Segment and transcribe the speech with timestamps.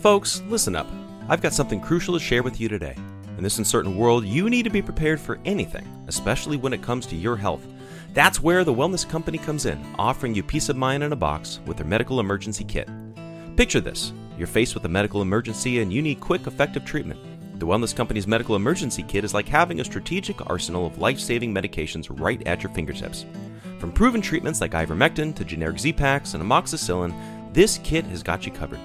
[0.00, 0.86] Folks, listen up.
[1.28, 2.94] I've got something crucial to share with you today.
[3.36, 7.04] In this uncertain world, you need to be prepared for anything, especially when it comes
[7.06, 7.66] to your health.
[8.14, 11.58] That's where the Wellness Company comes in, offering you peace of mind in a box
[11.66, 12.88] with their medical emergency kit.
[13.56, 17.18] Picture this you're faced with a medical emergency and you need quick, effective treatment.
[17.58, 21.52] The Wellness Company's medical emergency kit is like having a strategic arsenal of life saving
[21.52, 23.26] medications right at your fingertips.
[23.80, 28.52] From proven treatments like ivermectin to generic Z-Paks and amoxicillin, this kit has got you
[28.52, 28.78] covered.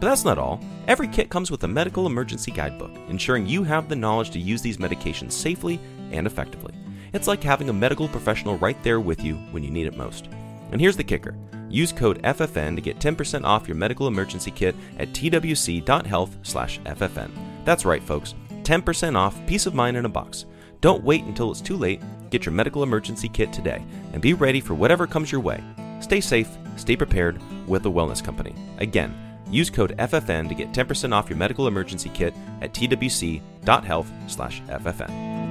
[0.00, 0.58] But that's not all.
[0.88, 4.62] Every kit comes with a medical emergency guidebook, ensuring you have the knowledge to use
[4.62, 5.78] these medications safely
[6.10, 6.72] and effectively.
[7.12, 10.30] It's like having a medical professional right there with you when you need it most.
[10.72, 11.36] And here's the kicker
[11.68, 17.30] use code FFN to get 10% off your medical emergency kit at twc.health/ffn.
[17.64, 18.34] That's right, folks.
[18.62, 20.46] 10% off, peace of mind in a box.
[20.80, 22.00] Don't wait until it's too late.
[22.30, 25.62] Get your medical emergency kit today and be ready for whatever comes your way.
[26.00, 28.54] Stay safe, stay prepared with the Wellness Company.
[28.78, 29.14] Again,
[29.50, 35.49] use code FFN to get 10% off your medical emergency kit at twc.health/ffn.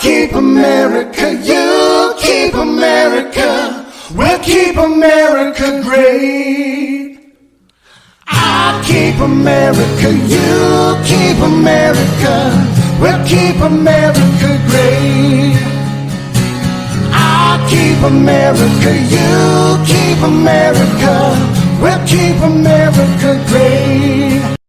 [0.00, 7.18] keep America, you keep America, we'll keep America great.
[8.26, 12.34] I keep America, you keep America,
[13.00, 15.56] we'll keep America great.
[17.12, 19.30] I keep America, you
[19.84, 21.14] keep America,
[21.82, 24.59] we'll keep America great.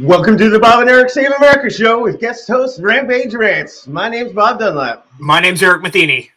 [0.00, 3.88] Welcome to the Bob and Eric Save America show with guest host Rampage Rants.
[3.88, 5.08] My name's Bob Dunlap.
[5.18, 6.30] My name's Eric Matheny.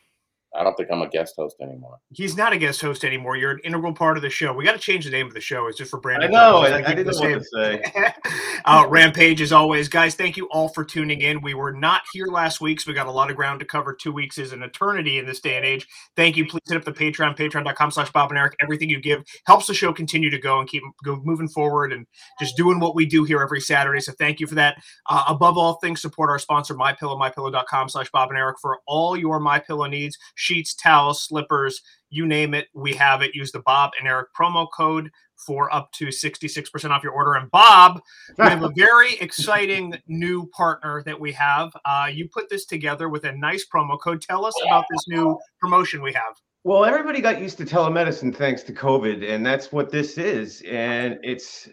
[0.53, 1.99] I don't think I'm a guest host anymore.
[2.11, 3.37] He's not a guest host anymore.
[3.37, 4.51] You're an integral part of the show.
[4.53, 5.67] We got to change the name of the show.
[5.67, 6.31] It's just for I branding.
[6.31, 6.73] know, purposes.
[6.73, 7.93] I, We I didn't the know what to same.
[7.93, 8.13] say.
[8.65, 10.15] uh, Rampage, as always, guys.
[10.15, 11.39] Thank you all for tuning in.
[11.41, 13.93] We were not here last week, so we got a lot of ground to cover.
[13.93, 15.87] Two weeks is an eternity in this day and age.
[16.17, 16.45] Thank you.
[16.45, 18.55] Please hit up the Patreon, Patreon.com/slash Bob and Eric.
[18.61, 22.05] Everything you give helps the show continue to go and keep go moving forward and
[22.41, 24.01] just doing what we do here every Saturday.
[24.01, 24.75] So thank you for that.
[25.09, 29.39] Uh, above all things, support our sponsor, MyPillow, MyPillow.com/slash Bob and Eric for all your
[29.39, 32.67] MyPillow needs: sheets, towels, slippers, you name it.
[32.73, 33.35] We have it.
[33.35, 37.35] Use the Bob and Eric promo code for up to 66% off your order.
[37.35, 38.01] And Bob,
[38.37, 41.71] we have a very exciting new partner that we have.
[41.85, 44.21] Uh, you put this together with a nice promo code.
[44.21, 46.35] Tell us about this new promotion we have.
[46.63, 50.61] Well, everybody got used to telemedicine thanks to COVID, and that's what this is.
[50.69, 51.67] And it's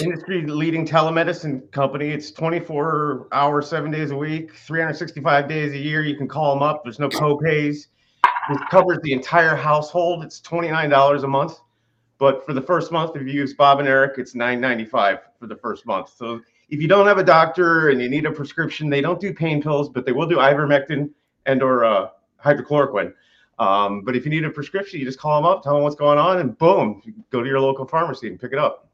[0.00, 2.10] industry leading telemedicine company.
[2.10, 6.02] It's 24 hours, seven days a week, 365 days a year.
[6.02, 6.84] You can call them up.
[6.84, 7.88] There's no co-pays.
[8.50, 10.24] It covers the entire household.
[10.24, 11.60] It's $29 a month.
[12.18, 15.56] But for the first month, if you use Bob and Eric, it's $9.95 for the
[15.56, 16.10] first month.
[16.16, 19.32] So if you don't have a doctor and you need a prescription, they don't do
[19.32, 21.10] pain pills, but they will do ivermectin
[21.46, 22.08] and or uh,
[22.44, 23.12] hydrochloroquine.
[23.58, 25.96] Um, but if you need a prescription, you just call them up, tell them what's
[25.96, 28.87] going on, and boom, go to your local pharmacy and pick it up.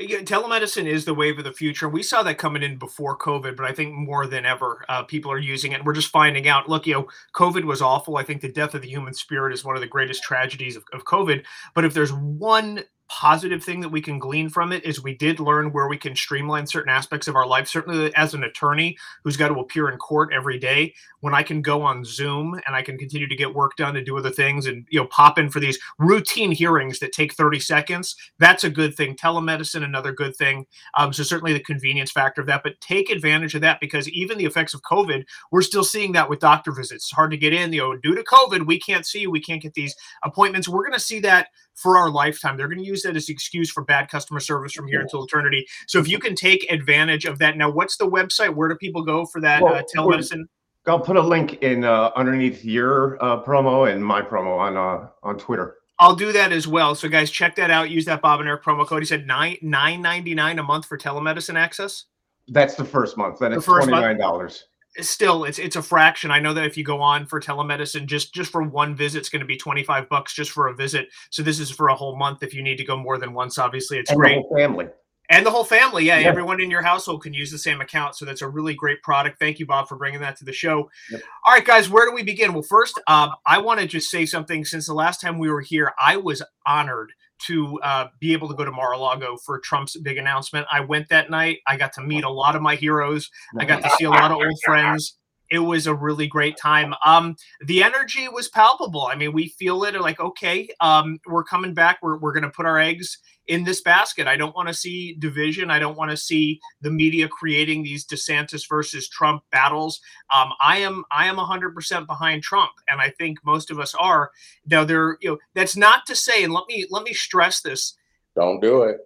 [0.00, 1.88] Telemedicine is the wave of the future.
[1.88, 5.30] We saw that coming in before COVID, but I think more than ever, uh, people
[5.30, 5.84] are using it.
[5.84, 6.68] We're just finding out.
[6.68, 8.16] Look, you know, COVID was awful.
[8.16, 10.84] I think the death of the human spirit is one of the greatest tragedies of,
[10.92, 11.44] of COVID.
[11.74, 15.40] But if there's one positive thing that we can glean from it is we did
[15.40, 17.66] learn where we can streamline certain aspects of our life.
[17.66, 21.62] Certainly as an attorney who's got to appear in court every day when i can
[21.62, 24.66] go on zoom and i can continue to get work done and do other things
[24.66, 28.70] and you know pop in for these routine hearings that take 30 seconds that's a
[28.70, 29.16] good thing.
[29.16, 30.66] Telemedicine another good thing.
[30.94, 34.38] Um, so certainly the convenience factor of that but take advantage of that because even
[34.38, 37.04] the effects of covid we're still seeing that with doctor visits.
[37.04, 39.62] It's hard to get in you know due to covid we can't see we can't
[39.62, 40.68] get these appointments.
[40.68, 42.56] We're going to see that for our lifetime.
[42.56, 45.24] They're going to use that as an excuse for bad customer service from here until
[45.24, 45.66] eternity.
[45.86, 48.54] So if you can take advantage of that, now what's the website?
[48.54, 50.44] Where do people go for that Well, uh, telemedicine?
[50.86, 55.08] I'll put a link in uh, underneath your uh, promo and my promo on uh,
[55.22, 55.76] on Twitter.
[55.98, 56.94] I'll do that as well.
[56.94, 57.90] So guys, check that out.
[57.90, 59.02] Use that Bob and Eric promo code.
[59.02, 62.06] He said nine nine ninety nine a month for telemedicine access.
[62.48, 63.38] That's the first month.
[63.38, 64.64] Then The it's twenty nine dollars.
[64.98, 66.32] Still, it's it's a fraction.
[66.32, 69.28] I know that if you go on for telemedicine, just just for one visit, it's
[69.28, 71.08] going to be twenty five bucks just for a visit.
[71.30, 72.42] So this is for a whole month.
[72.42, 74.34] If you need to go more than once, obviously it's And the great.
[74.38, 74.86] whole family.
[75.32, 76.26] And the whole family, yeah, Yeah.
[76.26, 78.16] everyone in your household can use the same account.
[78.16, 79.38] So that's a really great product.
[79.38, 80.90] Thank you, Bob, for bringing that to the show.
[81.12, 81.22] Yep.
[81.46, 82.52] All right, guys, where do we begin?
[82.52, 84.64] Well, first, uh, I want to just say something.
[84.64, 87.12] Since the last time we were here, I was honored
[87.46, 90.66] to uh, be able to go to Mar-a-Lago for Trump's big announcement.
[90.70, 91.58] I went that night.
[91.66, 93.30] I got to meet a lot of my heroes.
[93.58, 95.16] I got to see a lot of old friends.
[95.50, 96.94] It was a really great time.
[97.04, 97.34] Um,
[97.66, 99.08] the energy was palpable.
[99.10, 100.00] I mean, we feel it.
[100.00, 101.98] Like, okay, um, we're coming back.
[102.02, 103.18] We're, we're going to put our eggs
[103.50, 104.28] in this basket.
[104.28, 105.70] I don't want to see division.
[105.70, 110.00] I don't want to see the media creating these DeSantis versus Trump battles.
[110.34, 114.30] Um, I am I am 100% behind Trump, and I think most of us are.
[114.66, 117.96] Now, there, you know, that's not to say, and let me let me stress this.
[118.36, 118.98] Don't do it.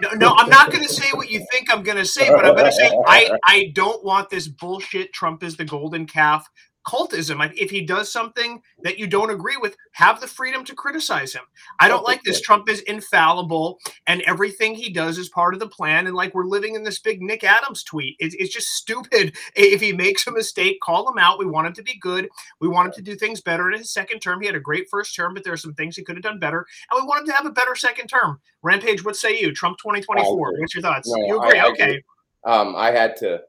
[0.00, 2.46] No, no, I'm not going to say what you think I'm going to say, but
[2.46, 5.12] I'm going to say I I don't want this bullshit.
[5.12, 6.48] Trump is the golden calf
[6.86, 7.52] cultism.
[7.56, 11.42] If he does something that you don't agree with, have the freedom to criticize him.
[11.80, 12.40] I don't like this.
[12.40, 16.06] Trump is infallible, and everything he does is part of the plan.
[16.06, 18.16] And like we're living in this big Nick Adams tweet.
[18.18, 19.36] It's, it's just stupid.
[19.54, 21.38] If he makes a mistake, call him out.
[21.38, 22.28] We want him to be good.
[22.60, 24.40] We want him to do things better in his second term.
[24.40, 26.38] He had a great first term, but there are some things he could have done
[26.38, 28.40] better, and we want him to have a better second term.
[28.62, 29.52] Rampage, what say you?
[29.52, 30.58] Trump 2024.
[30.58, 31.08] What's your thoughts?
[31.08, 31.58] No, you I- agree?
[31.58, 31.82] I okay.
[31.82, 32.04] agree.
[32.44, 33.42] Um, I had to,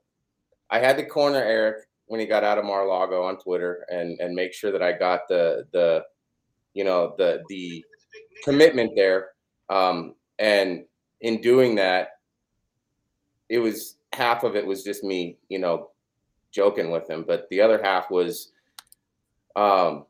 [0.70, 4.34] I had to corner Eric when he got out of Mar-a-Lago on Twitter and and
[4.34, 6.04] make sure that I got the the,
[6.74, 7.86] you know the the
[8.44, 9.30] commitment there.
[9.70, 10.86] Um, and
[11.22, 12.10] in doing that,
[13.48, 15.92] it was half of it was just me, you know,
[16.52, 18.54] joking with him, but the other half was,
[19.56, 20.06] um,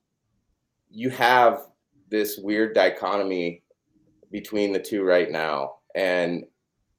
[0.90, 1.63] you have
[2.10, 3.62] this weird dichotomy
[4.31, 6.45] between the two right now, and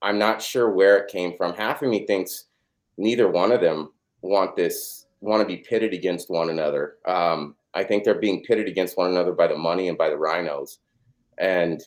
[0.02, 1.54] I'm not sure where it came from.
[1.54, 2.48] Half of me thinks
[2.98, 6.96] neither one of them want this, want to be pitted against one another.
[7.06, 10.16] Um, I think they're being pitted against one another by the money and by the
[10.16, 10.78] RINOs.
[11.38, 11.80] And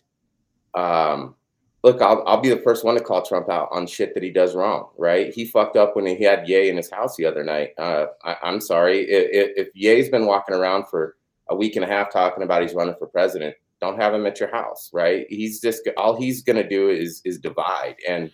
[0.73, 1.35] um,
[1.83, 4.31] look, I'll, I'll be the first one to call Trump out on shit that he
[4.31, 5.33] does wrong, right?
[5.33, 7.71] He fucked up when he had Ye in his house the other night.
[7.77, 9.01] Uh, I, I'm sorry.
[9.01, 11.17] If, if Ye's been walking around for
[11.49, 14.39] a week and a half talking about he's running for president, don't have him at
[14.39, 15.25] your house, right?
[15.29, 17.97] He's just all he's gonna do is is divide.
[18.07, 18.31] And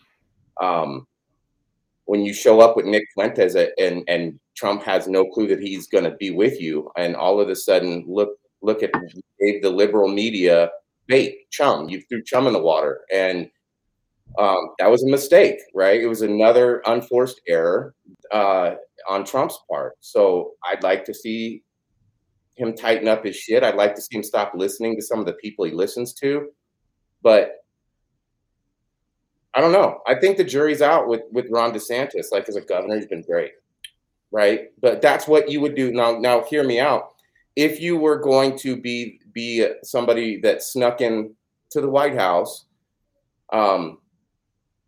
[0.61, 1.07] um,
[2.09, 5.61] when you show up with Nick Fuentes a- and and Trump has no clue that
[5.61, 8.31] he's gonna be with you, and all of a sudden look
[8.63, 8.91] look at
[9.39, 10.71] gave the liberal media
[11.05, 11.87] bait chum.
[11.87, 13.47] You threw chum in the water, and
[14.39, 16.01] um, that was a mistake, right?
[16.01, 17.93] It was another unforced error
[18.31, 18.71] uh,
[19.07, 19.93] on Trump's part.
[19.99, 21.61] So I'd like to see
[22.55, 23.63] him tighten up his shit.
[23.63, 26.49] I'd like to see him stop listening to some of the people he listens to.
[27.21, 27.58] But
[29.59, 29.99] I don't know.
[30.07, 32.31] I think the jury's out with with Ron DeSantis.
[32.31, 33.51] Like as a governor, he's been great,
[34.31, 34.69] right?
[34.79, 35.91] But that's what you would do.
[35.91, 37.09] Now, now, hear me out.
[37.57, 41.35] If you were going to be be somebody that snuck in
[41.71, 42.67] to the White House,
[43.51, 43.97] um,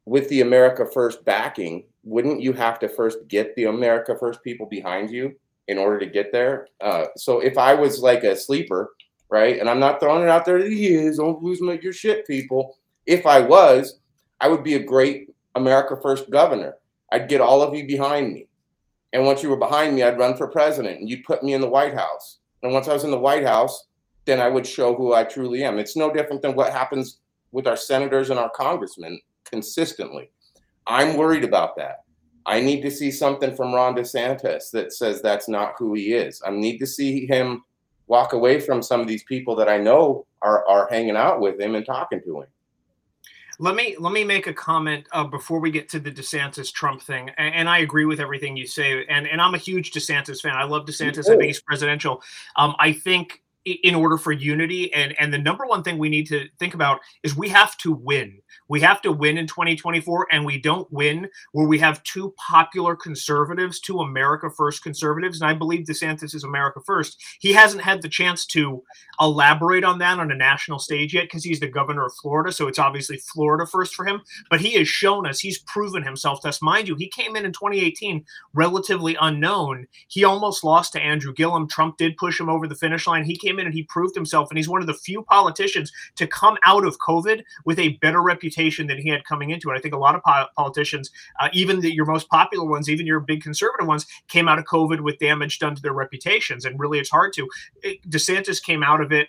[0.06, 4.68] with the America First backing, wouldn't you have to first get the America First people
[4.68, 5.36] behind you
[5.68, 6.70] in order to get there?
[6.80, 8.94] Uh, so if I was like a sleeper,
[9.30, 12.26] right, and I'm not throwing it out there he is, don't lose my, your shit,
[12.26, 12.78] people.
[13.06, 13.98] If I was,
[14.42, 16.76] I would be a great America First governor.
[17.12, 18.48] I'd get all of you behind me.
[19.14, 21.62] And once you were behind me, I'd run for president and you'd put me in
[21.62, 22.40] the White House.
[22.64, 23.88] And once I was in the White House,
[24.26, 25.78] then I would show who I truly am.
[25.78, 27.20] It's no different than what happens
[27.52, 30.32] with our senators and our congressmen consistently.
[30.88, 32.04] I'm worried about that.
[32.46, 36.42] I need to see something from Ron DeSantis that says that's not who he is.
[36.46, 37.64] I need to see him
[38.08, 41.60] walk away from some of these people that I know are, are hanging out with
[41.60, 42.48] him and talking to him.
[43.62, 47.00] Let me let me make a comment uh, before we get to the DeSantis Trump
[47.00, 49.06] thing, and, and I agree with everything you say.
[49.06, 50.56] And and I'm a huge DeSantis fan.
[50.56, 51.30] I love DeSantis.
[51.30, 52.24] I think he's presidential.
[52.56, 56.28] Um, I think in order for unity, and and the number one thing we need
[56.28, 58.40] to think about is we have to win.
[58.68, 62.96] We have to win in 2024, and we don't win where we have two popular
[62.96, 67.22] conservatives, two America First conservatives, and I believe DeSantis is America First.
[67.40, 68.84] He hasn't had the chance to
[69.20, 72.52] elaborate on that on a national stage yet because he's the governor of Florida.
[72.52, 74.22] So it's obviously Florida first for him.
[74.50, 76.62] But he has shown us, he's proven himself to us.
[76.62, 79.88] Mind you, he came in in 2018 relatively unknown.
[80.08, 81.68] He almost lost to Andrew Gillum.
[81.68, 83.24] Trump did push him over the finish line.
[83.24, 85.92] He came came in and he proved himself, and he's one of the few politicians
[86.16, 89.76] to come out of COVID with a better reputation than he had coming into it.
[89.76, 93.06] I think a lot of po- politicians, uh, even the, your most popular ones, even
[93.06, 96.80] your big conservative ones, came out of COVID with damage done to their reputations, and
[96.80, 97.48] really, it's hard to.
[97.84, 99.28] It, DeSantis came out of it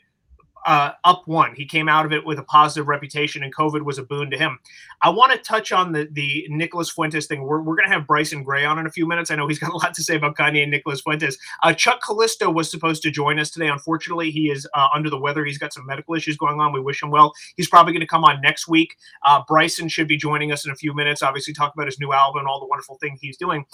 [0.66, 1.54] uh, up one.
[1.54, 4.38] He came out of it with a positive reputation, and COVID was a boon to
[4.38, 4.58] him.
[5.02, 7.42] I want to touch on the the Nicholas Fuentes thing.
[7.42, 9.30] We're, we're going to have Bryson Gray on in a few minutes.
[9.30, 11.36] I know he's got a lot to say about Kanye and Nicholas Fuentes.
[11.62, 13.68] Uh, Chuck Callesto was supposed to join us today.
[13.68, 15.44] Unfortunately, he is uh, under the weather.
[15.44, 16.72] He's got some medical issues going on.
[16.72, 17.32] We wish him well.
[17.56, 18.96] He's probably going to come on next week.
[19.24, 21.22] Uh, Bryson should be joining us in a few minutes.
[21.22, 23.64] Obviously, talk about his new album and all the wonderful things he's doing.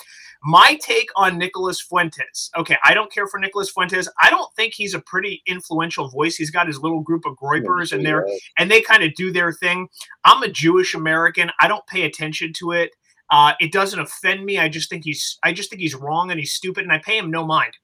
[0.43, 2.51] My take on Nicholas Fuentes.
[2.57, 4.09] Okay, I don't care for Nicholas Fuentes.
[4.21, 6.37] I don't think he's a pretty influential voice.
[6.37, 8.27] He's got his little group of groypers and they're
[8.59, 9.89] and they kind of do their thing.
[10.25, 11.51] I'm a Jewish American.
[11.61, 12.91] I don't pay attention to it.
[13.31, 14.59] Uh, it doesn't offend me.
[14.59, 17.19] I just think he's I just think he's wrong and he's stupid and I pay
[17.19, 17.75] him no mind.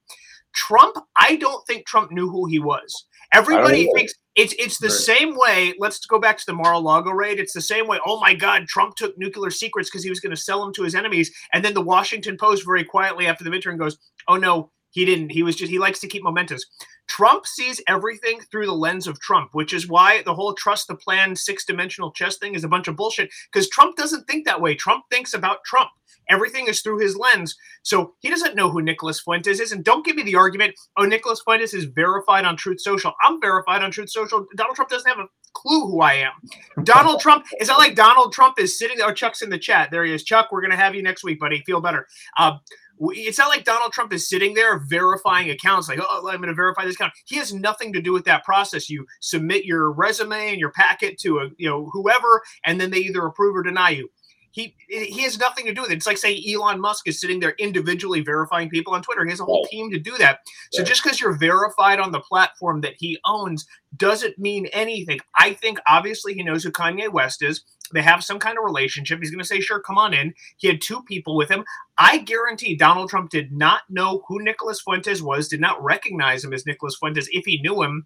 [0.55, 3.07] Trump, I don't think Trump knew who he was.
[3.33, 4.97] Everybody thinks it's it's the right.
[4.97, 5.75] same way.
[5.79, 7.41] Let's go back to the Mar-a-Lago raid.
[7.41, 7.99] It's the same way.
[8.07, 10.83] Oh my God, Trump took nuclear secrets because he was going to sell them to
[10.83, 11.35] his enemies.
[11.53, 13.99] And then the Washington Post very quietly after the midterm goes,
[14.29, 15.31] "Oh no, he didn't.
[15.31, 16.65] He was just he likes to keep momentous."
[17.07, 20.95] Trump sees everything through the lens of Trump, which is why the whole trust the
[20.95, 24.61] plan six dimensional chess thing is a bunch of bullshit because Trump doesn't think that
[24.61, 24.75] way.
[24.75, 25.91] Trump thinks about Trump.
[26.31, 27.55] Everything is through his lens.
[27.83, 29.73] So he doesn't know who Nicholas Fuentes is.
[29.73, 33.13] And don't give me the argument, oh, Nicholas Fuentes is verified on Truth Social.
[33.23, 34.47] I'm verified on Truth Social.
[34.57, 36.85] Donald Trump doesn't have a clue who I am.
[36.85, 39.09] Donald Trump, is that like Donald Trump is sitting there?
[39.09, 39.91] Oh, Chuck's in the chat.
[39.91, 40.25] There he is.
[40.25, 41.63] Chuck, we're going to have you next week, buddy.
[41.67, 42.07] Feel better.
[42.39, 42.57] Uh,
[43.01, 46.55] it's not like Donald Trump is sitting there verifying accounts, like, oh, I'm going to
[46.55, 47.13] verify this account.
[47.27, 48.89] He has nothing to do with that process.
[48.89, 52.99] You submit your resume and your packet to a, you know, whoever, and then they
[52.99, 54.09] either approve or deny you.
[54.55, 55.97] He he has nothing to do with it.
[55.97, 59.25] It's like saying Elon Musk is sitting there individually verifying people on Twitter.
[59.25, 60.39] He has a whole team to do that.
[60.71, 65.19] So just because you're verified on the platform that he owns doesn't mean anything.
[65.37, 67.65] I think obviously he knows who Kanye West is.
[67.93, 69.19] They have some kind of relationship.
[69.19, 71.65] He's going to say, "Sure, come on in." He had two people with him.
[71.99, 76.53] I guarantee Donald Trump did not know who Nicholas Fuentes was, did not recognize him
[76.53, 78.05] as Nicholas Fuentes if he knew him.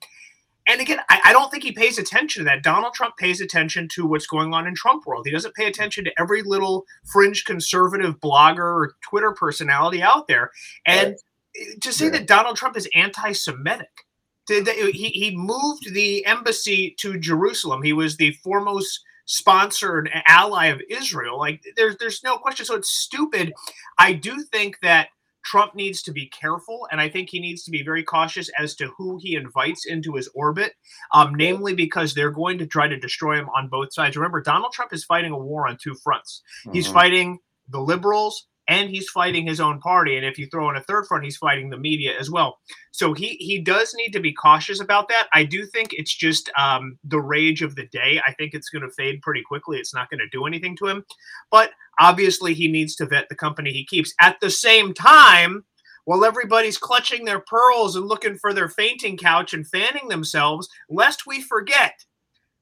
[0.69, 2.63] And again, I, I, don't think he pays attention to that.
[2.63, 5.27] Donald Trump pays attention to what's going on in Trump world.
[5.27, 10.51] He doesn't pay attention to every little fringe conservative blogger or Twitter personality out there.
[10.87, 11.17] And
[11.57, 11.81] right.
[11.81, 12.13] to say yeah.
[12.13, 14.07] that Donald Trump is anti-Semitic,
[14.47, 17.83] he, he moved the embassy to Jerusalem.
[17.83, 21.39] He was the foremost sponsored ally of Israel.
[21.39, 22.65] Like there's there's no question.
[22.65, 23.53] So it's stupid.
[23.99, 25.09] I do think that
[25.49, 28.75] Trump needs to be careful, and I think he needs to be very cautious as
[28.77, 30.75] to who he invites into his orbit,
[31.15, 34.15] um, namely because they're going to try to destroy him on both sides.
[34.15, 36.43] Remember, Donald Trump is fighting a war on two fronts.
[36.67, 36.75] Mm-hmm.
[36.75, 37.39] He's fighting
[37.71, 40.17] the liberals and he's fighting his own party.
[40.17, 42.59] And if you throw in a third front, he's fighting the media as well.
[42.91, 45.29] So he he does need to be cautious about that.
[45.33, 48.21] I do think it's just um, the rage of the day.
[48.27, 49.79] I think it's going to fade pretty quickly.
[49.79, 51.05] It's not going to do anything to him.
[51.51, 54.15] But obviously, he needs to vet the company he keeps.
[54.21, 55.65] At the same time,
[56.05, 61.27] while everybody's clutching their pearls and looking for their fainting couch and fanning themselves, lest
[61.27, 62.05] we forget.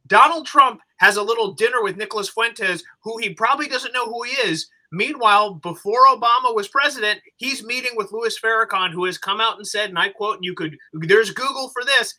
[0.06, 4.22] Donald Trump has a little dinner with Nicholas Fuentes, who he probably doesn't know who
[4.22, 9.40] he is, Meanwhile, before Obama was president, he's meeting with Louis Farrakhan, who has come
[9.40, 12.14] out and said, and I quote, and you could, there's Google for this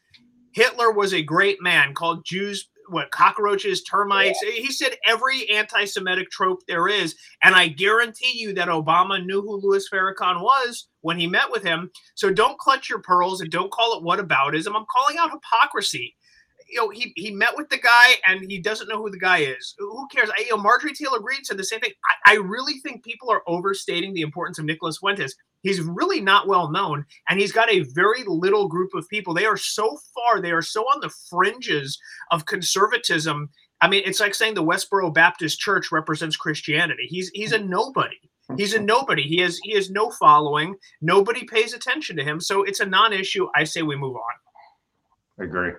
[0.53, 4.39] Hitler was a great man, called Jews what cockroaches, termites.
[4.41, 4.51] Yeah.
[4.51, 9.59] He said every anti-Semitic trope there is, and I guarantee you that Obama knew who
[9.61, 11.91] Louis Farrakhan was when he met with him.
[12.15, 14.75] So don't clutch your pearls and don't call it whataboutism.
[14.75, 16.15] I'm calling out hypocrisy
[16.69, 19.39] you know, he he met with the guy and he doesn't know who the guy
[19.39, 19.75] is.
[19.77, 20.29] Who cares?
[20.29, 21.91] I, you know, Marjorie Taylor Greene said the same thing.
[22.25, 25.35] I, I really think people are overstating the importance of Nicholas Fuentes.
[25.63, 29.33] He's really not well known, and he's got a very little group of people.
[29.33, 31.99] They are so far, they are so on the fringes
[32.31, 33.49] of conservatism.
[33.81, 37.07] I mean, it's like saying the Westboro Baptist Church represents Christianity.
[37.07, 38.17] He's he's a nobody.
[38.55, 39.23] He's a nobody.
[39.23, 40.75] He has he has no following.
[41.01, 42.39] Nobody pays attention to him.
[42.39, 43.47] So it's a non-issue.
[43.55, 44.21] I say we move on.
[45.39, 45.73] I agree.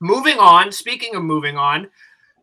[0.00, 1.88] Moving on, speaking of moving on,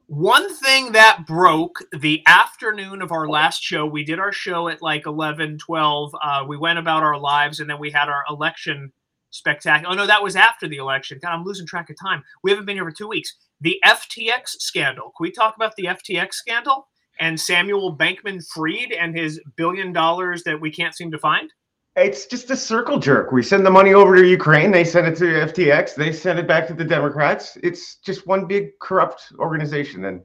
[0.08, 4.82] one thing that broke the afternoon of our last show, we did our show at
[4.82, 6.16] like 11, 12.
[6.22, 8.92] Uh, we went about our lives and then we had our election
[9.32, 9.94] spectacular.
[9.94, 11.20] Oh, no, that was after the election.
[11.22, 12.24] God, I'm losing track of time.
[12.44, 13.34] We haven't been here for two weeks.
[13.62, 15.14] The FTX scandal.
[15.18, 16.88] Can we talk about the FTX scandal
[17.20, 21.52] and Samuel Bankman Fried and his billion dollars that we can't seem to find?
[21.96, 23.32] It's just a circle jerk.
[23.32, 24.72] We send the money over to Ukraine.
[24.72, 25.96] They send it to FTX.
[25.96, 27.58] They send it back to the Democrats.
[27.64, 30.22] It's just one big corrupt organization, and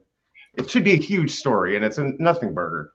[0.55, 1.77] it should be a huge story.
[1.77, 2.91] And it's a nothing burger.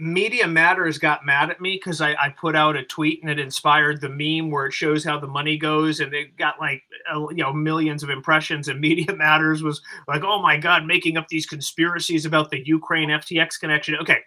[0.00, 3.38] Media Matters got mad at me because I, I, put out a tweet and it
[3.38, 6.82] inspired the meme where it shows how the money goes, and it got like
[7.14, 8.66] you know millions of impressions.
[8.66, 13.10] And Media Matters was like, "Oh my god, making up these conspiracies about the Ukraine
[13.10, 14.18] FTX connection." Okay,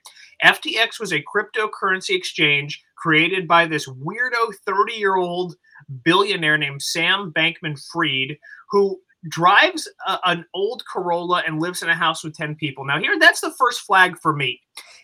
[0.43, 5.55] FTX was a cryptocurrency exchange created by this weirdo 30 year old
[6.03, 8.37] billionaire named Sam Bankman Fried,
[8.69, 12.85] who drives a, an old Corolla and lives in a house with 10 people.
[12.85, 14.61] Now, here, that's the first flag for me.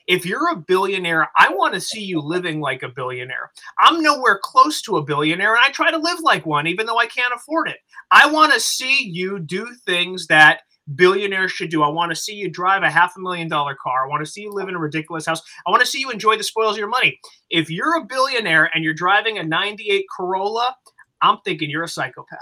[0.08, 3.52] If you're a billionaire, I want to see you living like a billionaire.
[3.80, 7.00] I'm nowhere close to a billionaire, and I try to live like one, even though
[7.00, 7.78] I can't afford it.
[8.12, 10.62] I want to see you do things that
[10.94, 11.82] billionaires should do.
[11.82, 14.06] I want to see you drive a half a million dollar car.
[14.06, 15.42] I want to see you live in a ridiculous house.
[15.66, 17.20] I want to see you enjoy the spoils of your money.
[17.50, 20.76] If you're a billionaire and you're driving a 98 Corolla,
[21.22, 22.40] I'm thinking you're a psychopath.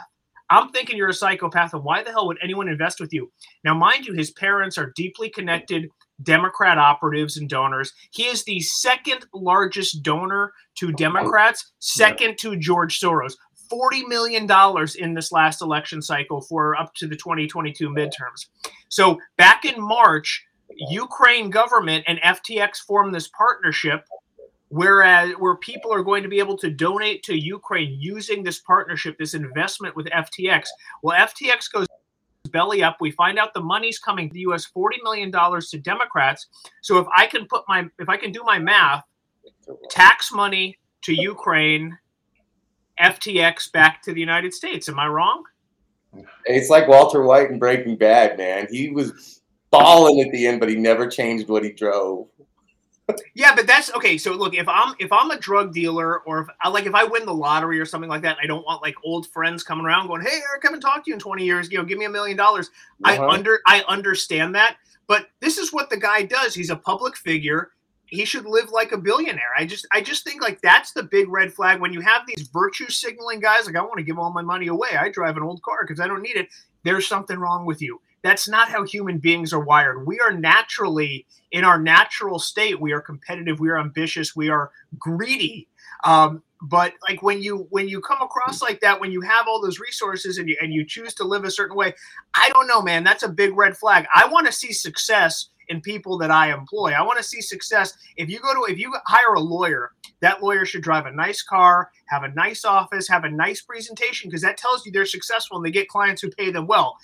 [0.49, 3.31] I'm thinking you're a psychopath, and why the hell would anyone invest with you?
[3.63, 5.89] Now, mind you, his parents are deeply connected
[6.21, 7.91] Democrat operatives and donors.
[8.11, 13.33] He is the second largest donor to Democrats, second to George Soros.
[13.73, 14.47] $40 million
[14.99, 18.47] in this last election cycle for up to the 2022 midterms.
[18.89, 20.45] So back in March,
[20.89, 24.05] Ukraine government and FTX formed this partnership
[24.73, 29.15] whereas where people are going to be able to donate to Ukraine using this partnership,
[29.19, 30.65] this investment with FTX.
[31.03, 31.85] Well, FTX goes
[32.49, 32.97] belly up.
[32.99, 36.47] We find out the money's coming to the US $40 million to Democrats.
[36.81, 39.03] So if I can put my if I can do my math,
[39.91, 41.95] tax money to Ukraine,
[43.03, 44.89] FTX back to the United States.
[44.89, 45.43] Am I wrong?
[46.45, 48.67] It's like Walter White in Breaking Bad, man.
[48.69, 49.41] He was
[49.71, 52.27] balling at the end, but he never changed what he drove
[53.35, 54.17] yeah, but that's okay.
[54.17, 57.03] So look, if I'm if I'm a drug dealer or if I like if I
[57.03, 60.07] win the lottery or something like that, I don't want like old friends coming around
[60.07, 61.71] going, "Hey, Eric, I haven't talked to you in 20 years.
[61.71, 62.69] You know, give me a million dollars."
[63.03, 63.27] I uh-huh.
[63.27, 66.53] under I understand that, but this is what the guy does.
[66.55, 67.71] He's a public figure.
[68.13, 69.53] He should live like a billionaire.
[69.57, 72.47] I just I just think like that's the big red flag when you have these
[72.47, 74.89] virtue signaling guys like I want to give all my money away.
[74.99, 76.49] I drive an old car because I don't need it.
[76.83, 77.99] There's something wrong with you.
[78.21, 80.05] That's not how human beings are wired.
[80.05, 84.71] We are naturally, in our natural state, we are competitive, we are ambitious, we are
[84.99, 85.67] greedy.
[86.05, 89.61] Um, but like when you when you come across like that, when you have all
[89.61, 91.93] those resources and you and you choose to live a certain way,
[92.35, 93.03] I don't know, man.
[93.03, 94.05] That's a big red flag.
[94.15, 96.91] I want to see success in people that I employ.
[96.91, 97.97] I want to see success.
[98.15, 101.41] If you go to if you hire a lawyer, that lawyer should drive a nice
[101.41, 105.57] car, have a nice office, have a nice presentation because that tells you they're successful
[105.57, 106.97] and they get clients who pay them well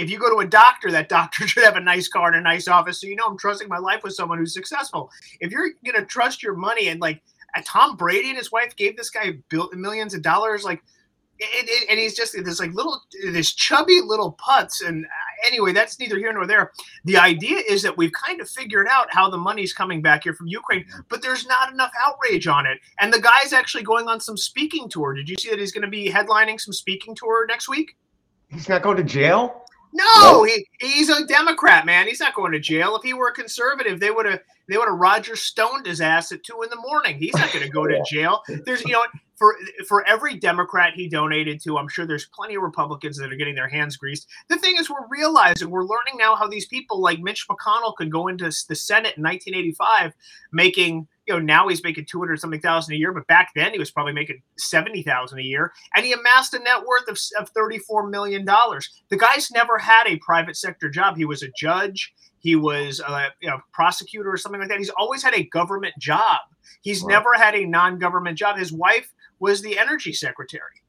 [0.00, 2.40] if you go to a doctor, that doctor should have a nice car and a
[2.40, 3.00] nice office.
[3.00, 5.10] So you know I'm trusting my life with someone who's successful.
[5.40, 7.22] If you're gonna trust your money and like
[7.64, 9.38] Tom Brady and his wife gave this guy
[9.72, 10.82] millions of dollars, like,
[11.42, 13.00] it, it, and he's just this like little
[13.32, 14.86] this chubby little putz.
[14.86, 16.70] And uh, anyway, that's neither here nor there.
[17.06, 20.34] The idea is that we've kind of figured out how the money's coming back here
[20.34, 22.78] from Ukraine, but there's not enough outrage on it.
[22.98, 25.14] And the guy's actually going on some speaking tour.
[25.14, 27.96] Did you see that he's going to be headlining some speaking tour next week?
[28.48, 29.64] He's not going to jail.
[29.92, 32.06] No, he, he's a Democrat, man.
[32.06, 32.96] He's not going to jail.
[32.96, 36.30] If he were a conservative, they would have they would have Roger Stoned his ass
[36.30, 37.18] at two in the morning.
[37.18, 38.42] He's not going to go to jail.
[38.64, 39.02] There's you know
[39.40, 39.56] for
[39.88, 43.54] for every Democrat he donated to, I'm sure there's plenty of Republicans that are getting
[43.54, 44.28] their hands greased.
[44.48, 48.12] The thing is, we're realizing we're learning now how these people like Mitch McConnell could
[48.12, 50.12] go into the Senate in 1985
[50.52, 53.78] making you know now he's making 200 something thousand a year but back then he
[53.78, 58.08] was probably making 70,000 a year and he amassed a net worth of, of 34
[58.08, 62.56] million dollars the guy's never had a private sector job he was a judge he
[62.56, 66.40] was a you know, prosecutor or something like that he's always had a government job
[66.82, 67.12] he's right.
[67.12, 70.82] never had a non-government job his wife was the energy secretary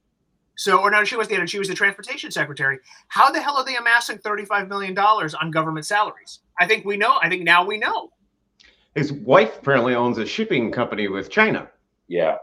[0.58, 2.78] so, or no, she was the energy, she was the transportation secretary.
[3.08, 6.42] How the hell are they amassing thirty-five million dollars on government salaries?
[6.60, 7.18] I think we know.
[7.20, 8.12] I think now we know.
[8.96, 11.70] His wife apparently owns a shipping company with China.
[12.08, 12.38] Yeah.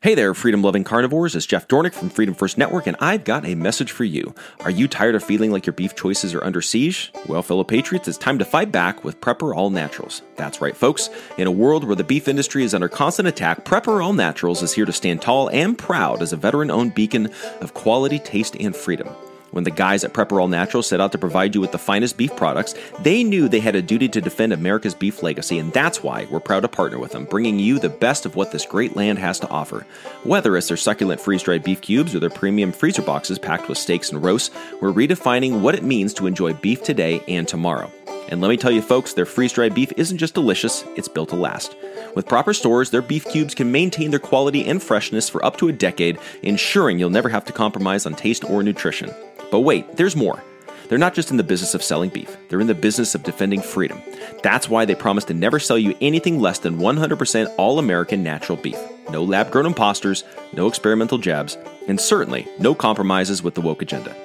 [0.00, 1.34] Hey there, freedom loving carnivores.
[1.34, 4.32] It's Jeff Dornik from Freedom First Network, and I've got a message for you.
[4.60, 7.12] Are you tired of feeling like your beef choices are under siege?
[7.26, 10.22] Well, fellow patriots, it's time to fight back with Prepper All Naturals.
[10.36, 11.10] That's right, folks.
[11.36, 14.72] In a world where the beef industry is under constant attack, Prepper All Naturals is
[14.72, 18.76] here to stand tall and proud as a veteran owned beacon of quality, taste, and
[18.76, 19.08] freedom.
[19.50, 22.16] When the guys at Prepper All Natural set out to provide you with the finest
[22.16, 26.02] beef products, they knew they had a duty to defend America's beef legacy, and that's
[26.02, 28.94] why we're proud to partner with them, bringing you the best of what this great
[28.94, 29.86] land has to offer.
[30.24, 33.78] Whether it's their succulent freeze dried beef cubes or their premium freezer boxes packed with
[33.78, 37.90] steaks and roasts, we're redefining what it means to enjoy beef today and tomorrow.
[38.30, 41.30] And let me tell you, folks, their freeze dried beef isn't just delicious, it's built
[41.30, 41.74] to last.
[42.14, 45.68] With proper stores, their beef cubes can maintain their quality and freshness for up to
[45.68, 49.10] a decade, ensuring you'll never have to compromise on taste or nutrition.
[49.50, 50.42] But wait, there's more.
[50.88, 53.60] They're not just in the business of selling beef, they're in the business of defending
[53.60, 54.00] freedom.
[54.42, 58.56] That's why they promise to never sell you anything less than 100% all American natural
[58.56, 58.78] beef.
[59.10, 61.58] No lab grown imposters, no experimental jabs,
[61.88, 64.16] and certainly no compromises with the woke agenda.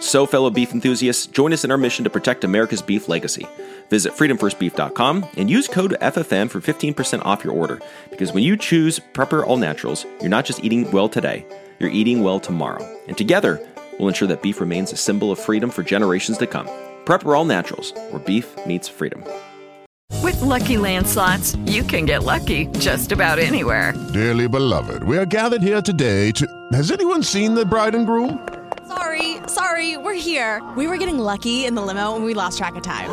[0.00, 3.46] So, fellow beef enthusiasts, join us in our mission to protect America's beef legacy.
[3.88, 7.80] Visit freedomfirstbeef.com and use code FFN for 15% off your order.
[8.10, 11.46] Because when you choose Prepper All Naturals, you're not just eating well today,
[11.78, 12.82] you're eating well tomorrow.
[13.06, 13.64] And together,
[14.02, 16.66] we'll ensure that beef remains a symbol of freedom for generations to come.
[17.04, 19.22] Prepper All Naturals, where beef meets freedom.
[20.22, 23.94] With Lucky Land slots, you can get lucky just about anywhere.
[24.12, 26.44] Dearly beloved, we are gathered here today to.
[26.72, 28.44] Has anyone seen the bride and groom?
[28.88, 30.60] Sorry, sorry, we're here.
[30.76, 33.10] We were getting lucky in the limo and we lost track of time.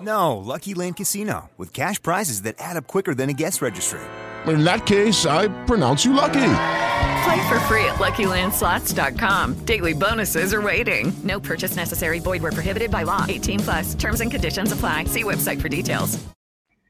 [0.00, 4.00] No, Lucky Land Casino, with cash prizes that add up quicker than a guest registry.
[4.46, 6.54] In that case, I pronounce you lucky.
[7.22, 9.64] Play for free at LuckyLandSlots.com.
[9.64, 11.12] Daily bonuses are waiting.
[11.22, 12.18] No purchase necessary.
[12.18, 13.26] Void where prohibited by law.
[13.28, 13.94] 18 plus.
[13.94, 15.04] Terms and conditions apply.
[15.04, 16.18] See website for details.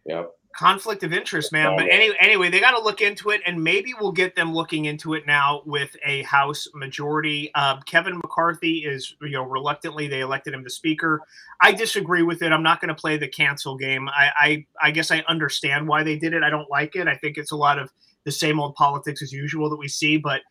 [0.07, 0.31] Yep.
[0.57, 1.77] conflict of interest, man.
[1.77, 4.87] But any, anyway, they got to look into it, and maybe we'll get them looking
[4.87, 7.55] into it now with a House majority.
[7.55, 11.21] Um, Kevin McCarthy is, you know, reluctantly they elected him the Speaker.
[11.61, 12.53] I disagree with it.
[12.53, 14.09] I'm not going to play the cancel game.
[14.09, 16.43] I, I, I guess I understand why they did it.
[16.43, 17.07] I don't like it.
[17.07, 17.91] I think it's a lot of
[18.25, 20.43] the same old politics as usual that we see, but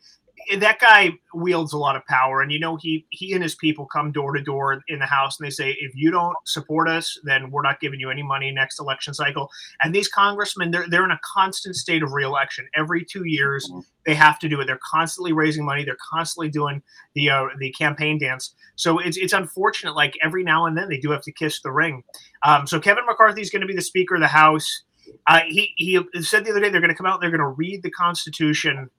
[0.58, 2.42] that guy wields a lot of power.
[2.42, 5.40] And you know he he and his people come door to door in the house
[5.40, 8.52] and they say if you don't support us then we're not giving you any money
[8.52, 9.50] next election cycle.
[9.82, 12.68] And these congressmen they're, they're in a constant state of reelection.
[12.76, 13.70] Every two years
[14.06, 14.66] they have to do it.
[14.66, 15.84] They're constantly raising money.
[15.84, 16.82] They're constantly doing
[17.14, 18.54] the uh, the campaign dance.
[18.76, 21.72] So it's it's unfortunate like every now and then they do have to kiss the
[21.72, 22.04] ring.
[22.44, 24.84] Um, so kevin mccarthy is going to be the speaker of the house
[25.28, 27.40] uh, he, he said the other day they're going to come out and they're going
[27.40, 28.90] to read the constitution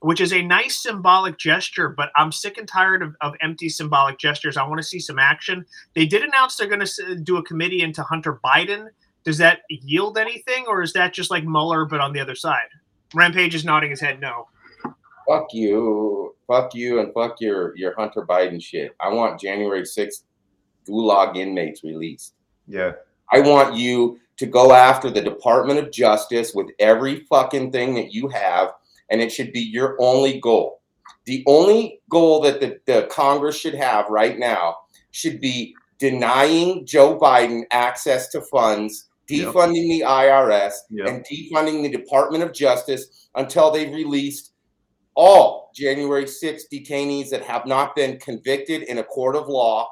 [0.00, 4.18] which is a nice symbolic gesture, but I'm sick and tired of, of empty symbolic
[4.18, 4.56] gestures.
[4.56, 5.64] I want to see some action.
[5.94, 8.88] They did announce they're going to do a committee into Hunter Biden.
[9.24, 12.68] Does that yield anything, or is that just like Mueller, but on the other side?
[13.14, 14.48] Rampage is nodding his head no.
[15.28, 16.34] Fuck you.
[16.48, 18.92] Fuck you and fuck your, your Hunter Biden shit.
[19.00, 20.24] I want January 6th
[20.88, 22.34] gulag inmates released.
[22.66, 22.92] Yeah.
[23.30, 28.12] I want you to go after the Department of Justice with every fucking thing that
[28.12, 28.72] you have,
[29.10, 30.80] and it should be your only goal.
[31.26, 34.76] The only goal that the, the Congress should have right now
[35.12, 39.54] should be denying Joe Biden access to funds, Yep.
[39.54, 41.06] defunding the IRS, Yep.
[41.06, 44.52] and defunding the Department of Justice until they've released
[45.14, 49.88] all January 6 detainees that have not been convicted in a court of law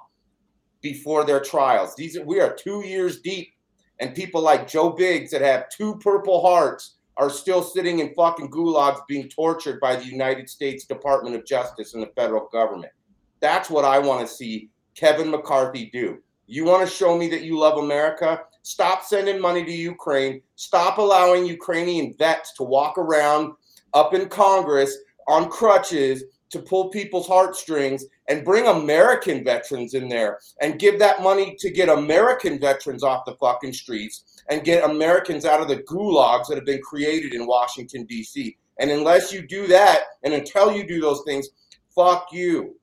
[0.83, 1.95] before their trials.
[1.97, 3.53] These are, we are two years deep,
[3.99, 8.51] and people like Joe Biggs that have two Purple Hearts are still sitting in fucking
[8.51, 12.93] gulags being tortured by the United States Department of Justice and the federal government.
[13.41, 16.19] That's what I want to see Kevin McCarthy do.
[16.47, 18.41] You want to show me that you love America?
[18.63, 20.43] Stop sending money to Ukraine.
[20.57, 23.53] Stop allowing Ukrainian vets to walk around
[23.95, 24.97] up in Congress
[25.29, 31.23] on crutches to pull people's heartstrings and bring American veterans in there and give that
[31.23, 35.83] money to get American veterans off the fucking streets and get Americans out of the
[35.85, 38.57] gulags that have been created in Washington, D.C.
[38.79, 41.49] And unless you do that, and until you do those things,
[41.95, 42.77] fuck you.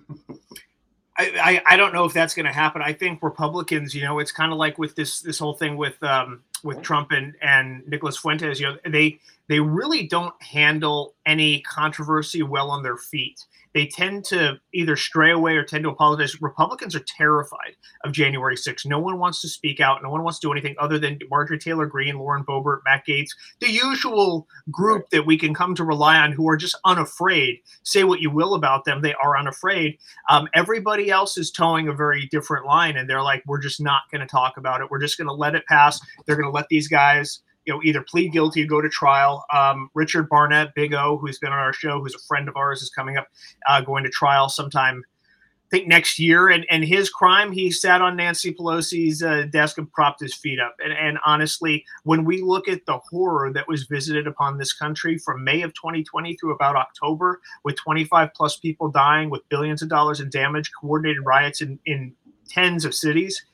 [1.18, 2.82] I, I, don't know if that's going to happen.
[2.82, 6.02] I think Republicans, you know, it's kind of like with this this whole thing with
[6.02, 8.60] um, with Trump and and Nicholas Fuentes.
[8.60, 13.46] You know, they they really don't handle any controversy well on their feet.
[13.74, 16.42] They tend to either stray away or tend to apologize.
[16.42, 18.86] Republicans are terrified of January 6th.
[18.86, 20.02] No one wants to speak out.
[20.02, 23.30] No one wants to do anything other than Marjorie Taylor Greene, Lauren Boebert, Matt Gaetz,
[23.60, 27.60] the usual group that we can come to rely on who are just unafraid.
[27.84, 29.98] Say what you will about them, they are unafraid.
[30.30, 34.04] Um, everybody else is toeing a very different line, and they're like, we're just not
[34.12, 34.90] going to talk about it.
[34.90, 36.00] We're just going to let it pass.
[36.26, 39.46] They're going to let these guys, you know, either plead guilty or go to trial.
[39.54, 42.82] Um, Richard Barnett, Big O, who's been on our show, who's a friend of ours,
[42.82, 43.28] is coming up,
[43.70, 45.04] uh, going to trial sometime.
[45.06, 49.78] I think next year, and, and his crime, he sat on Nancy Pelosi's uh, desk
[49.78, 50.76] and propped his feet up.
[50.84, 55.20] And, and honestly, when we look at the horror that was visited upon this country
[55.20, 59.90] from May of 2020 through about October, with 25 plus people dying, with billions of
[59.90, 62.16] dollars in damage, coordinated riots in, in
[62.50, 63.46] tens of cities,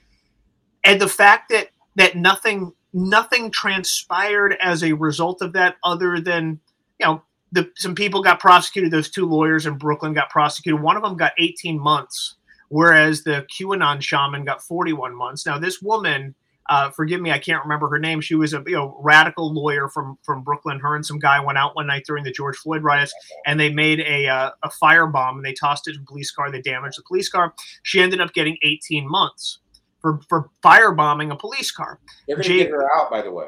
[0.86, 6.60] and the fact that that nothing nothing transpired as a result of that, other than
[7.00, 8.92] you know the some people got prosecuted.
[8.92, 10.82] Those two lawyers in Brooklyn got prosecuted.
[10.82, 12.36] One of them got 18 months,
[12.70, 15.46] whereas the QAnon shaman got 41 months.
[15.46, 16.34] Now this woman
[16.68, 18.22] uh, forgive me, I can't remember her name.
[18.22, 20.80] She was a you know radical lawyer from from Brooklyn.
[20.80, 23.14] Her and some guy went out one night during the George Floyd riots,
[23.46, 26.50] and they made a uh, a firebomb and they tossed it to a police car.
[26.50, 27.54] They damaged the police car.
[27.84, 29.60] She ended up getting 18 months
[30.06, 32.00] for for firebombing a police car.
[32.28, 33.48] They're going to get her out, by the way.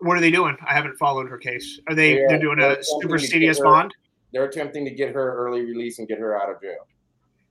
[0.00, 0.56] What are they doing?
[0.66, 1.78] I haven't followed her case.
[1.88, 2.14] Are they?
[2.14, 3.94] They are- They're doing they're a attempting super to get serious her- bond.
[4.32, 6.86] They're attempting to get her early release and get her out of jail.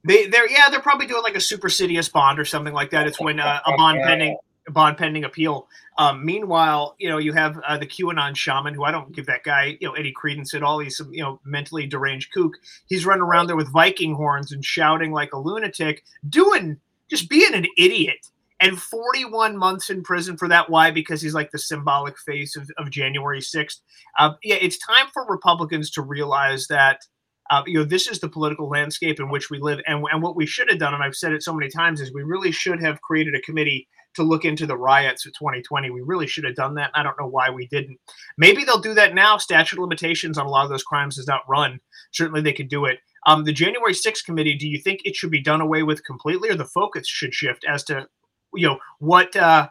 [0.04, 3.08] They, they're yeah, they're probably doing like a supersedeas bond or something like that.
[3.08, 4.38] It's when uh, a bond pending,
[4.68, 5.68] a bond pending appeal.
[5.98, 9.44] Um, meanwhile, you know, you have uh, the QAnon shaman, who I don't give that
[9.44, 10.78] guy, you know, any credence at all.
[10.80, 12.54] He's some, you know, mentally deranged kook.
[12.86, 17.54] He's running around there with Viking horns and shouting like a lunatic, doing just being
[17.54, 18.28] an idiot.
[18.60, 20.68] And 41 months in prison for that.
[20.68, 20.90] Why?
[20.90, 23.82] Because he's like the symbolic face of, of January 6th.
[24.18, 27.02] Uh, yeah, it's time for Republicans to realize that
[27.50, 30.36] uh, you know this is the political landscape in which we live and, and what
[30.36, 32.82] we should have done and i've said it so many times is we really should
[32.82, 36.56] have created a committee to look into the riots of 2020 we really should have
[36.56, 37.98] done that i don't know why we didn't
[38.38, 41.48] maybe they'll do that now statute limitations on a lot of those crimes does not
[41.48, 41.80] run
[42.12, 45.30] certainly they could do it um, the january 6th committee do you think it should
[45.32, 48.08] be done away with completely or the focus should shift as to
[48.56, 49.68] you know what uh,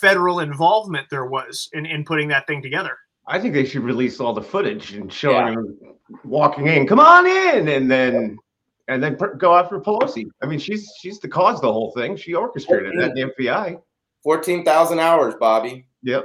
[0.00, 2.98] federal involvement there was in, in putting that thing together
[3.30, 5.50] I think they should release all the footage and show Yeah.
[5.50, 5.78] him
[6.24, 6.86] walking in.
[6.86, 8.38] Come on in, and then
[8.88, 10.24] and then pr- go after Pelosi.
[10.42, 12.16] I mean, she's she's the cause of the whole thing.
[12.16, 13.14] She orchestrated that.
[13.14, 13.82] The FBI.
[14.24, 15.86] 14,000 hours, Bobby.
[16.02, 16.24] Yep.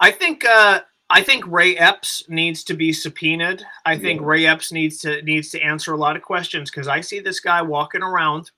[0.00, 0.80] I think uh,
[1.12, 3.64] I think Ray Epps needs to be subpoenaed.
[3.84, 7.00] I think Ray Epps needs to needs to answer a lot of questions because I
[7.00, 8.52] see this guy walking around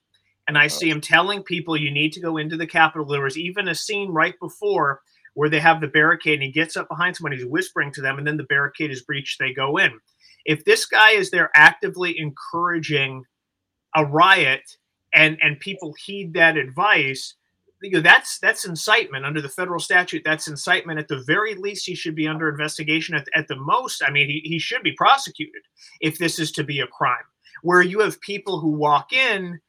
[0.49, 0.97] and I see uh-huh.
[0.97, 3.07] him telling people you need to go into the Capitol.
[3.07, 5.01] There was even a scene right before
[5.35, 8.19] where they have the barricade and he gets up behind someone, he's whispering to them,
[8.19, 9.99] and then the barricade is breached, they go in.
[10.45, 13.25] If this guy is there actively encouraging
[13.97, 14.77] a riot
[15.15, 17.35] and and people heed that advice,
[17.83, 20.23] you know, that's that's incitement under the federal statute.
[20.25, 20.99] That's incitement.
[20.99, 23.15] At the very least, he should be under investigation.
[23.15, 25.63] At, at the most, I mean, he, he should be prosecuted
[26.01, 27.25] if this is to be a crime.
[27.63, 29.61] Where you have people who walk in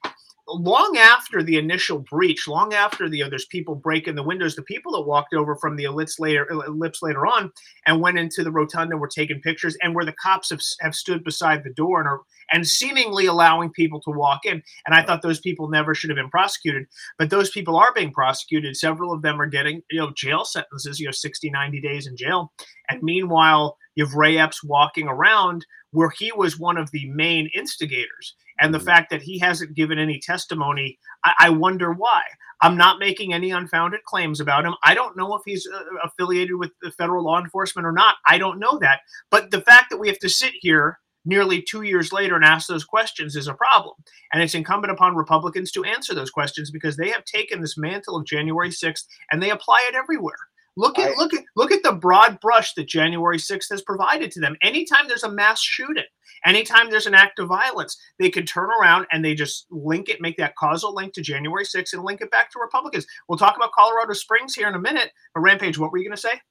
[0.48, 4.92] long after the initial breach, long after the others people breaking the windows, the people
[4.94, 7.52] that walked over from the ellipse later ellipse later on
[7.86, 11.24] and went into the rotunda were taking pictures, and where the cops have, have stood
[11.24, 14.62] beside the door and are and seemingly allowing people to walk in.
[14.86, 16.86] And I thought those people never should have been prosecuted,
[17.18, 18.76] but those people are being prosecuted.
[18.76, 22.18] Several of them are getting you know jail sentences, you know 60, 90 days in
[22.18, 22.52] jail.
[22.90, 27.50] And meanwhile, you have Ray Epps walking around where he was one of the main
[27.56, 28.36] instigators.
[28.60, 32.22] And the fact that he hasn't given any testimony, I, I wonder why.
[32.62, 34.76] I'm not making any unfounded claims about him.
[34.84, 38.16] I don't know if he's uh, affiliated with the federal law enforcement or not.
[38.28, 39.02] I don't know that.
[39.32, 42.68] But the fact that we have to sit here nearly two years later and ask
[42.68, 43.96] those questions is a problem.
[44.32, 48.18] And it's incumbent upon Republicans to answer those questions because they have taken this mantle
[48.18, 50.36] of January 6th and they apply it everywhere.
[50.76, 54.32] Look at I- look at look at the broad brush that January 6th has provided
[54.32, 54.56] to them.
[54.62, 56.06] Anytime there's a mass shooting,
[56.46, 60.22] anytime there's an act of violence, they can turn around and they just link it,
[60.22, 63.06] make that causal link to January 6th and link it back to Republicans.
[63.28, 65.12] We'll talk about Colorado Springs here in a minute.
[65.34, 66.42] But Rampage, what were you going to say?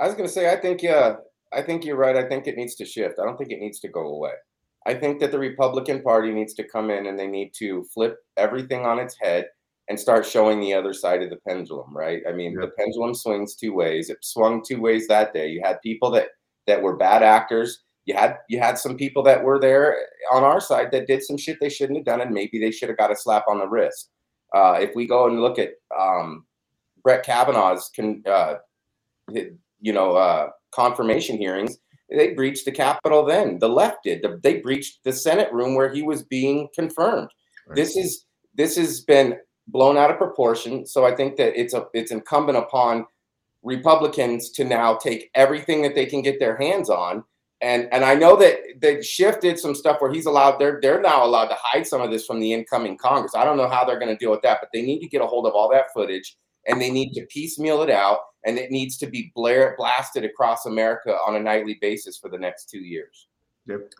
[0.00, 1.16] I was going to say, I think, yeah,
[1.52, 2.16] I think you're right.
[2.16, 3.18] I think it needs to shift.
[3.20, 4.32] I don't think it needs to go away.
[4.86, 8.16] I think that the Republican Party needs to come in and they need to flip
[8.38, 9.48] everything on its head
[9.90, 12.22] and start showing the other side of the pendulum, right?
[12.26, 14.08] I mean, the pendulum swings two ways.
[14.08, 15.48] It swung two ways that day.
[15.48, 16.28] You had people that
[16.68, 17.82] that were bad actors.
[18.04, 19.98] You had you had some people that were there
[20.32, 22.88] on our side that did some shit they shouldn't have done, and maybe they should
[22.88, 24.10] have got a slap on the wrist.
[24.54, 26.46] Uh, if we go and look at um,
[27.02, 28.54] Brett Kavanaugh's con, uh,
[29.32, 33.24] you know uh, confirmation hearings, they breached the Capitol.
[33.24, 34.22] Then the left did.
[34.22, 37.30] The, they breached the Senate room where he was being confirmed.
[37.74, 39.36] This is this has been
[39.70, 40.86] blown out of proportion.
[40.86, 43.06] So I think that it's a it's incumbent upon
[43.62, 47.24] Republicans to now take everything that they can get their hands on.
[47.60, 51.00] And and I know that that Schiff did some stuff where he's allowed they're they're
[51.00, 53.34] now allowed to hide some of this from the incoming Congress.
[53.34, 55.22] I don't know how they're going to deal with that, but they need to get
[55.22, 58.70] a hold of all that footage and they need to piecemeal it out and it
[58.70, 62.80] needs to be blare blasted across America on a nightly basis for the next two
[62.80, 63.28] years.
[63.66, 63.92] Yep.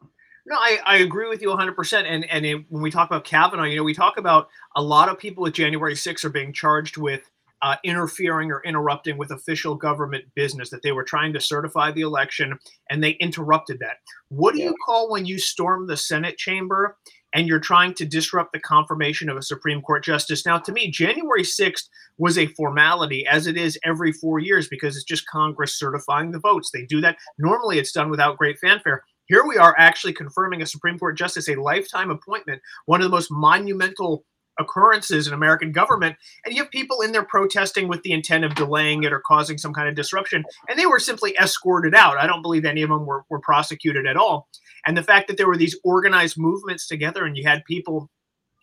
[0.50, 2.04] No, I, I agree with you 100%.
[2.06, 5.08] And and it, when we talk about Kavanaugh, you know, we talk about a lot
[5.08, 7.22] of people with January 6th are being charged with
[7.62, 12.00] uh, interfering or interrupting with official government business, that they were trying to certify the
[12.00, 12.58] election
[12.88, 13.98] and they interrupted that.
[14.28, 16.96] What do you call when you storm the Senate chamber
[17.32, 20.44] and you're trying to disrupt the confirmation of a Supreme Court justice?
[20.44, 24.96] Now, to me, January 6th was a formality, as it is every four years, because
[24.96, 26.70] it's just Congress certifying the votes.
[26.72, 27.18] They do that.
[27.38, 29.04] Normally, it's done without great fanfare.
[29.30, 33.14] Here we are actually confirming a Supreme Court justice, a lifetime appointment, one of the
[33.14, 34.24] most monumental
[34.58, 38.56] occurrences in American government, and you have people in there protesting with the intent of
[38.56, 42.18] delaying it or causing some kind of disruption, and they were simply escorted out.
[42.18, 44.48] I don't believe any of them were, were prosecuted at all.
[44.84, 48.10] And the fact that there were these organized movements together, and you had people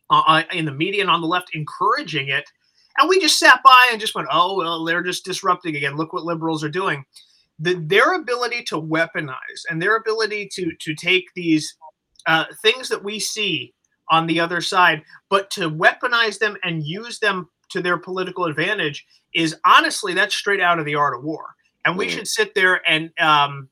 [0.10, 2.43] uh, uh in the media and on the left encouraging it,
[2.97, 5.95] and we just sat by and just went, "Oh well, they're just disrupting again.
[5.95, 7.06] Look what liberals are doing."
[7.60, 11.76] The, their ability to weaponize and their ability to to take these
[12.28, 13.74] uh, things that we see
[14.10, 19.06] on the other side, but to weaponize them and use them to their political advantage
[19.34, 21.56] is honestly that's straight out of the art of war.
[21.86, 22.12] And we mm.
[22.12, 23.70] should sit there and um,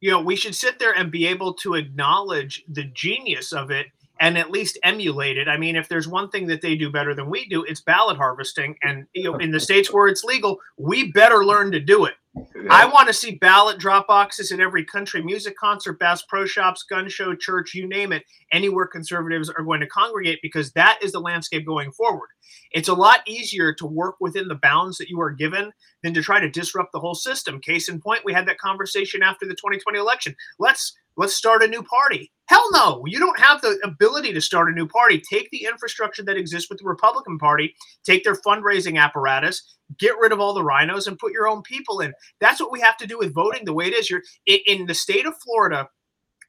[0.00, 3.86] you know we should sit there and be able to acknowledge the genius of it
[4.20, 5.48] and at least emulate it.
[5.48, 8.16] I mean, if there's one thing that they do better than we do, it's ballot
[8.16, 8.76] harvesting.
[8.82, 12.14] And you know, in the states where it's legal, we better learn to do it.
[12.34, 12.42] Yeah.
[12.70, 16.82] I want to see ballot drop boxes in every country music concert, Bass Pro Shops,
[16.82, 21.12] gun show, church, you name it, anywhere conservatives are going to congregate because that is
[21.12, 22.28] the landscape going forward.
[22.72, 26.22] It's a lot easier to work within the bounds that you are given than to
[26.22, 27.60] try to disrupt the whole system.
[27.60, 30.34] Case in point, we had that conversation after the 2020 election.
[30.58, 32.30] Let's let's start a new party.
[32.46, 35.22] Hell no, you don't have the ability to start a new party.
[35.32, 40.32] Take the infrastructure that exists with the Republican Party, take their fundraising apparatus, get rid
[40.32, 42.12] of all the RINOs, and put your own people in.
[42.40, 44.10] That's what we have to do with voting the way it is.
[44.10, 45.88] You're in the state of Florida.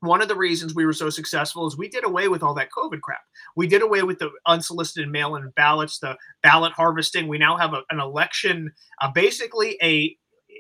[0.01, 2.71] One of the reasons we were so successful is we did away with all that
[2.77, 3.21] COVID crap.
[3.55, 7.29] We did away with the unsolicited mail-in ballots, the ballot harvesting.
[7.29, 10.17] We now have a, an election, uh, basically a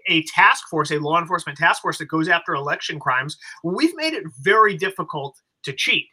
[0.07, 4.13] a task force, a law enforcement task force that goes after election crimes, we've made
[4.13, 6.07] it very difficult to cheat.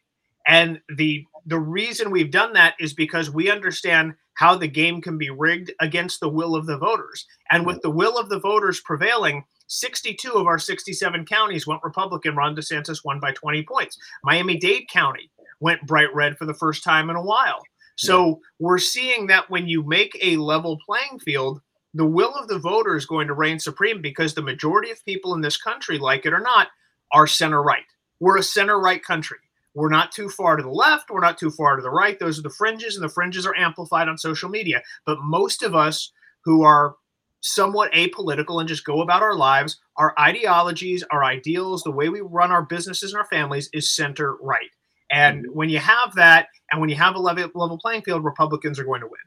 [0.46, 5.18] And the the reason we've done that is because we understand how the game can
[5.18, 7.26] be rigged against the will of the voters.
[7.50, 12.36] And with the will of the voters prevailing, 62 of our 67 counties went Republican.
[12.36, 13.98] Ron DeSantis won by 20 points.
[14.24, 17.60] Miami Dade County went bright red for the first time in a while.
[17.96, 21.60] So we're seeing that when you make a level playing field,
[21.94, 25.34] the will of the voter is going to reign supreme because the majority of people
[25.34, 26.68] in this country, like it or not,
[27.12, 27.84] are center right.
[28.20, 29.38] We're a center right country.
[29.74, 31.10] We're not too far to the left.
[31.10, 32.18] We're not too far to the right.
[32.18, 34.82] Those are the fringes, and the fringes are amplified on social media.
[35.06, 36.12] But most of us
[36.44, 36.96] who are
[37.40, 42.20] somewhat apolitical and just go about our lives, our ideologies, our ideals, the way we
[42.20, 44.70] run our businesses and our families is center right.
[45.10, 45.56] And mm-hmm.
[45.56, 48.84] when you have that, and when you have a level, level playing field, Republicans are
[48.84, 49.20] going to win.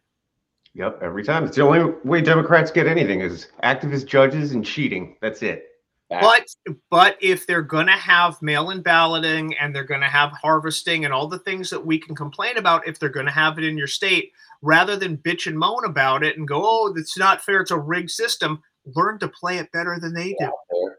[0.75, 1.45] Yep, every time.
[1.45, 5.15] It's the only way Democrats get anything is activist judges and cheating.
[5.21, 5.67] That's it.
[6.09, 6.45] But
[6.91, 11.13] but if they're going to have mail-in balloting and they're going to have harvesting and
[11.13, 13.77] all the things that we can complain about, if they're going to have it in
[13.77, 14.31] your state,
[14.61, 17.61] rather than bitch and moan about it and go, "Oh, it's not fair.
[17.61, 18.61] It's a rigged system."
[18.95, 20.51] Learn to play it better than they do.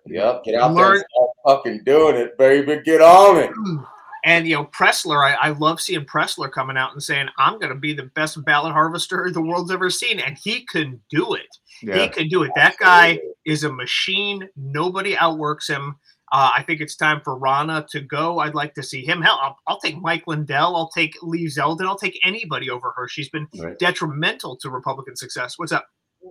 [0.07, 2.81] Yep, get out Learn- there and start fucking doing it, baby.
[2.85, 3.51] Get on it.
[3.51, 3.77] Hmm.
[4.25, 7.73] And you know, Presler, I, I love seeing Presler coming out and saying, "I'm going
[7.73, 11.47] to be the best ballot harvester the world's ever seen," and he can do it.
[11.83, 11.99] Yeah.
[11.99, 12.51] He can do it.
[12.57, 14.49] That guy is a machine.
[14.57, 15.97] Nobody outworks him.
[16.33, 18.39] Uh, I think it's time for Ronna to go.
[18.39, 19.21] I'd like to see him.
[19.21, 20.75] Hell, I'll, I'll, take Mike Lindell.
[20.75, 21.87] I'll take Lee Zeldin.
[21.87, 23.07] I'll take anybody over her.
[23.07, 23.79] She's been right.
[23.79, 25.59] detrimental to Republican success.
[25.59, 25.87] What's up?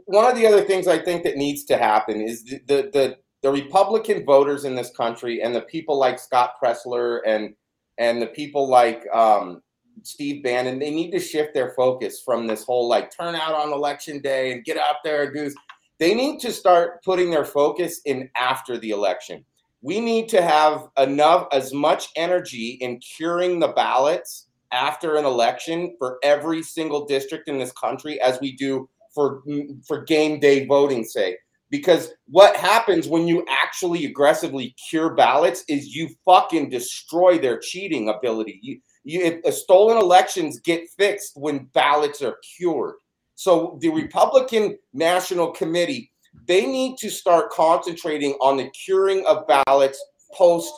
[0.05, 3.17] One of the other things I think that needs to happen is the the, the,
[3.43, 7.53] the Republican voters in this country and the people like Scott Presler and
[7.97, 9.61] and the people like um,
[10.03, 14.19] Steve Bannon, they need to shift their focus from this whole like turnout on election
[14.19, 15.53] day and get out there and do.
[15.99, 19.45] They need to start putting their focus in after the election.
[19.81, 25.95] We need to have enough, as much energy in curing the ballots after an election
[25.99, 29.43] for every single district in this country as we do for
[29.87, 31.37] for game day voting sake
[31.73, 38.09] because what happens when you actually aggressively cure ballots is you fucking destroy their cheating
[38.09, 38.59] ability.
[38.61, 42.93] You, you, if, stolen elections get fixed when ballots are cured.
[43.33, 46.11] So the Republican National Committee,
[46.47, 49.99] they need to start concentrating on the curing of ballots
[50.31, 50.71] post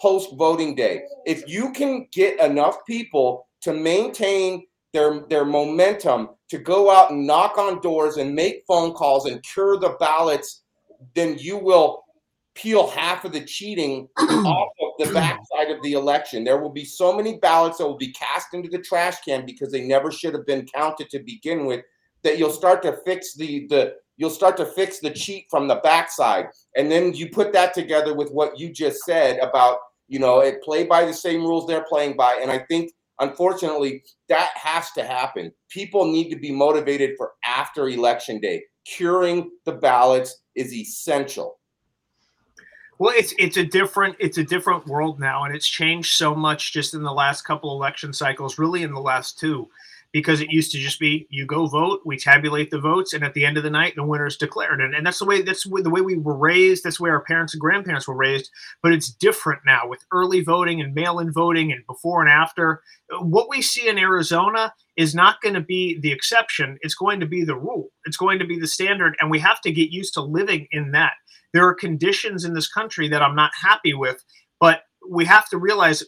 [0.00, 1.02] post voting day.
[1.26, 7.26] If you can get enough people to maintain their their momentum to go out and
[7.26, 10.62] knock on doors and make phone calls and cure the ballots,
[11.14, 12.04] then you will
[12.58, 16.42] peel half of the cheating off of the backside of the election.
[16.42, 19.70] There will be so many ballots that will be cast into the trash can because
[19.70, 21.84] they never should have been counted to begin with.
[22.24, 25.76] That you'll start to fix the the you'll start to fix the cheat from the
[25.76, 30.40] backside, and then you put that together with what you just said about you know
[30.40, 32.90] it play by the same rules they're playing by, and I think
[33.20, 35.52] Unfortunately, that has to happen.
[35.68, 38.62] People need to be motivated for after election day.
[38.84, 41.58] Curing the ballots is essential.
[42.98, 46.72] Well, it's it's a different it's a different world now, and it's changed so much
[46.72, 49.68] just in the last couple election cycles, really in the last two,
[50.12, 53.34] because it used to just be you go vote, we tabulate the votes, and at
[53.34, 54.80] the end of the night, the winner is declared.
[54.80, 56.84] And, and that's the way that's the way we were raised.
[56.84, 58.50] That's the way our parents and grandparents were raised.
[58.82, 62.82] But it's different now with early voting and mail-in voting and before and after.
[63.20, 66.78] What we see in Arizona is not going to be the exception.
[66.80, 67.88] It's going to be the rule.
[68.04, 70.92] It's going to be the standard, and we have to get used to living in
[70.92, 71.12] that.
[71.52, 74.22] There are conditions in this country that I'm not happy with,
[74.60, 76.02] but we have to realize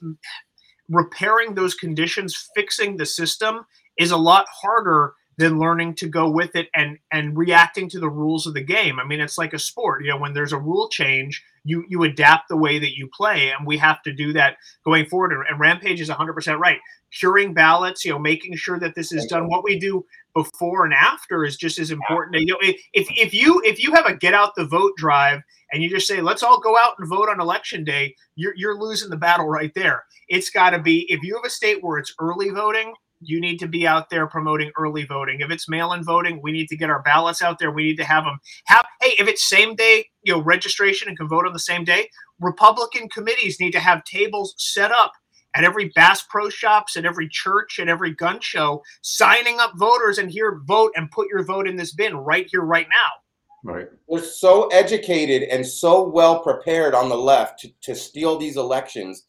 [0.88, 3.64] repairing those conditions, fixing the system
[4.00, 8.08] is a lot harder than learning to go with it and and reacting to the
[8.08, 8.98] rules of the game.
[8.98, 10.02] I mean, it's like a sport.
[10.02, 13.50] You know, when there's a rule change, you you adapt the way that you play,
[13.50, 15.32] and we have to do that going forward.
[15.32, 16.78] And, and Rampage is 100% right.
[17.12, 19.48] Curing ballots, you know, making sure that this is done.
[19.48, 22.40] What we do before and after is just as important.
[22.40, 25.40] You know, if if you if you have a get out the vote drive
[25.72, 28.78] and you just say let's all go out and vote on election day, you're you're
[28.78, 30.04] losing the battle right there.
[30.28, 33.58] It's got to be if you have a state where it's early voting you need
[33.58, 35.40] to be out there promoting early voting.
[35.40, 37.70] If it's mail-in voting, we need to get our ballots out there.
[37.70, 38.86] We need to have them have.
[39.00, 42.08] Hey, if it's same day, you know, registration and can vote on the same day,
[42.40, 45.12] Republican committees need to have tables set up
[45.54, 50.18] at every Bass Pro Shops, at every church, at every gun show, signing up voters
[50.18, 53.72] and here vote and put your vote in this bin right here, right now.
[53.72, 53.88] Right.
[54.08, 59.24] They're so educated and so well prepared on the left to, to steal these elections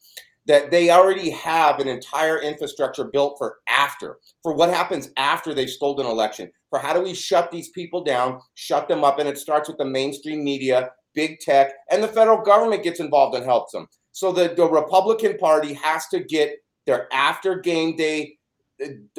[0.46, 5.70] that they already have an entire infrastructure built for after, for what happens after they've
[5.70, 9.18] stolen an election, for how do we shut these people down, shut them up.
[9.18, 13.36] And it starts with the mainstream media, big tech, and the federal government gets involved
[13.36, 13.86] and helps them.
[14.12, 18.36] So the, the Republican Party has to get their after game day,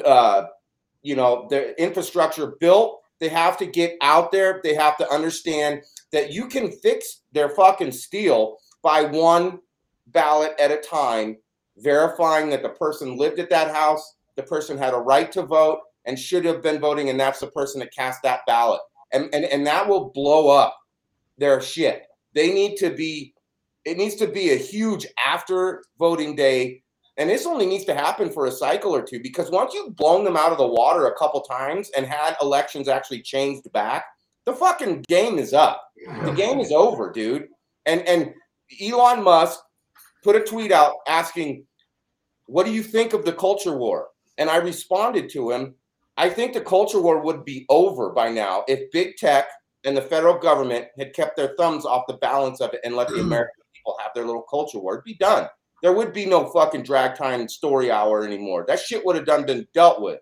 [0.04, 0.44] uh,
[1.02, 3.00] you know, their infrastructure built.
[3.20, 4.60] They have to get out there.
[4.62, 9.60] They have to understand that you can fix their fucking steal by one
[10.14, 11.36] ballot at a time,
[11.78, 15.80] verifying that the person lived at that house, the person had a right to vote
[16.06, 18.80] and should have been voting, and that's the person that cast that ballot.
[19.12, 20.76] And, and, and that will blow up
[21.38, 22.04] their shit.
[22.34, 23.34] They need to be,
[23.84, 26.82] it needs to be a huge after voting day.
[27.16, 30.24] And this only needs to happen for a cycle or two because once you've blown
[30.24, 34.04] them out of the water a couple times and had elections actually changed back,
[34.46, 35.80] the fucking game is up.
[36.24, 37.48] The game is over, dude.
[37.86, 38.34] And and
[38.82, 39.60] Elon Musk
[40.24, 41.66] put a tweet out asking,
[42.46, 44.08] What do you think of the culture war?
[44.38, 45.74] And I responded to him,
[46.16, 49.46] I think the culture war would be over by now if big tech
[49.84, 53.08] and the federal government had kept their thumbs off the balance of it and let
[53.08, 54.94] the American people have their little culture war.
[54.94, 55.48] It'd be done.
[55.82, 58.64] There would be no fucking drag time story hour anymore.
[58.66, 60.20] That shit would have done been dealt with.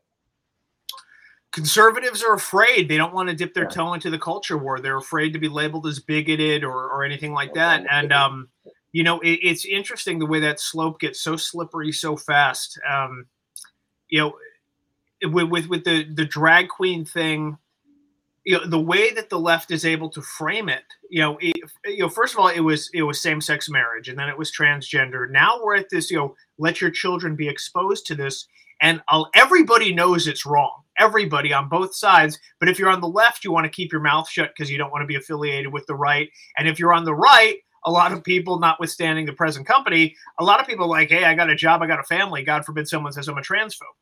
[1.52, 2.88] Conservatives are afraid.
[2.88, 4.80] They don't want to dip their toe into the culture war.
[4.80, 7.84] They're afraid to be labeled as bigoted or, or anything like that.
[7.90, 8.48] And um,
[8.92, 12.78] you know, it, it's interesting the way that slope gets so slippery so fast.
[12.88, 13.26] Um,
[14.08, 14.34] you know,
[15.30, 17.56] with, with with the the drag queen thing,
[18.44, 21.56] you know, the way that the left is able to frame it, you know, it,
[21.86, 24.36] you know, first of all, it was it was same sex marriage, and then it
[24.36, 25.30] was transgender.
[25.30, 28.46] Now we're at this, you know, let your children be exposed to this,
[28.82, 30.82] and I'll, everybody knows it's wrong.
[30.98, 32.38] Everybody on both sides.
[32.60, 34.76] But if you're on the left, you want to keep your mouth shut because you
[34.76, 36.28] don't want to be affiliated with the right.
[36.58, 40.44] And if you're on the right, a lot of people, notwithstanding the present company, a
[40.44, 42.42] lot of people like, hey, I got a job, I got a family.
[42.42, 43.96] God forbid someone says I'm a transphobe.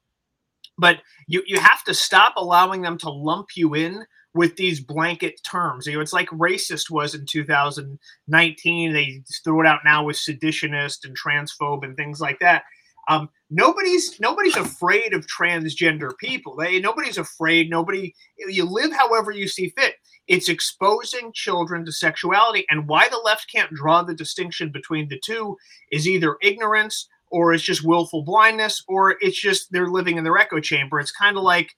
[0.79, 5.41] But you you have to stop allowing them to lump you in with these blanket
[5.45, 5.87] terms.
[5.87, 8.93] You know, it's like racist was in 2019.
[8.93, 12.63] They throw it out now with seditionist and transphobe and things like that.
[13.09, 16.55] Um, nobody's nobody's afraid of transgender people.
[16.57, 17.69] They nobody's afraid.
[17.69, 18.15] Nobody.
[18.39, 19.95] You live however you see fit.
[20.31, 25.19] It's exposing children to sexuality, and why the left can't draw the distinction between the
[25.19, 25.57] two
[25.91, 30.39] is either ignorance or it's just willful blindness or it's just they're living in their
[30.39, 31.01] echo chamber.
[31.01, 31.73] It's kind of like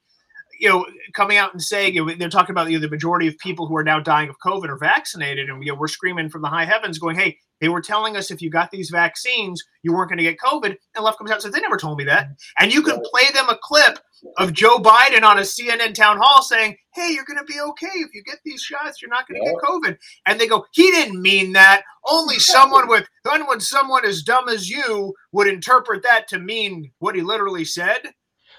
[0.60, 3.26] you know, coming out and saying you know, they're talking about you know, the majority
[3.26, 6.28] of people who are now dying of COVID are vaccinated, and you know, we're screaming
[6.28, 9.62] from the high heavens, going, "Hey, they were telling us if you got these vaccines,
[9.82, 11.96] you weren't going to get COVID." And left comes out and says, "They never told
[11.96, 14.00] me that." And you can play them a clip
[14.36, 17.86] of Joe Biden on a CNN town hall saying, "Hey, you're going to be okay
[17.94, 19.00] if you get these shots.
[19.00, 19.96] You're not going to get COVID."
[20.26, 21.84] And they go, "He didn't mean that.
[22.04, 27.14] Only someone with when someone as dumb as you would interpret that to mean what
[27.14, 28.12] he literally said."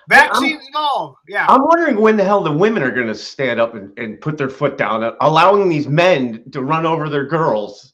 [0.10, 1.18] Vaccines and all.
[1.28, 1.46] Yeah.
[1.48, 4.38] I'm wondering when the hell the women are going to stand up and, and put
[4.38, 7.94] their foot down, allowing these men to run over their girls.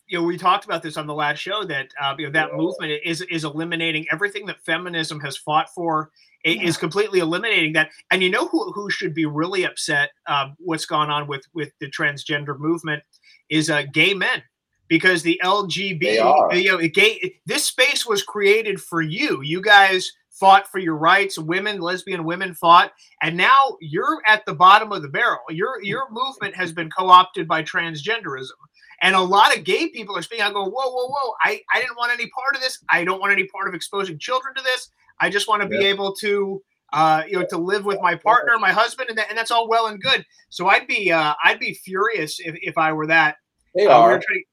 [0.11, 2.53] you know, we talked about this on the last show that uh, you know that
[2.53, 6.11] movement is is eliminating everything that feminism has fought for.
[6.43, 7.91] Is completely eliminating that.
[8.09, 10.09] And you know who who should be really upset?
[10.27, 13.03] Uh, what's gone on with with the transgender movement
[13.49, 14.43] is uh, gay men.
[14.89, 19.41] Because the LGBT, you know, gay, this space was created for you.
[19.41, 21.37] You guys fought for your rights.
[21.39, 22.91] Women, lesbian women fought,
[23.21, 25.39] and now you're at the bottom of the barrel.
[25.49, 28.57] Your your movement has been co-opted by transgenderism,
[29.01, 31.33] and a lot of gay people are speaking out, going, "Whoa, whoa, whoa!
[31.43, 32.83] I I didn't want any part of this.
[32.89, 34.89] I don't want any part of exposing children to this.
[35.19, 36.61] I just want to be able to."
[36.93, 39.69] Uh, you know, to live with my partner, my husband, and, that, and that's all
[39.69, 40.25] well and good.
[40.49, 43.37] So I'd be, uh, I'd be furious if, if I were that.
[43.73, 44.19] They Uh, are.
[44.19, 44.43] trying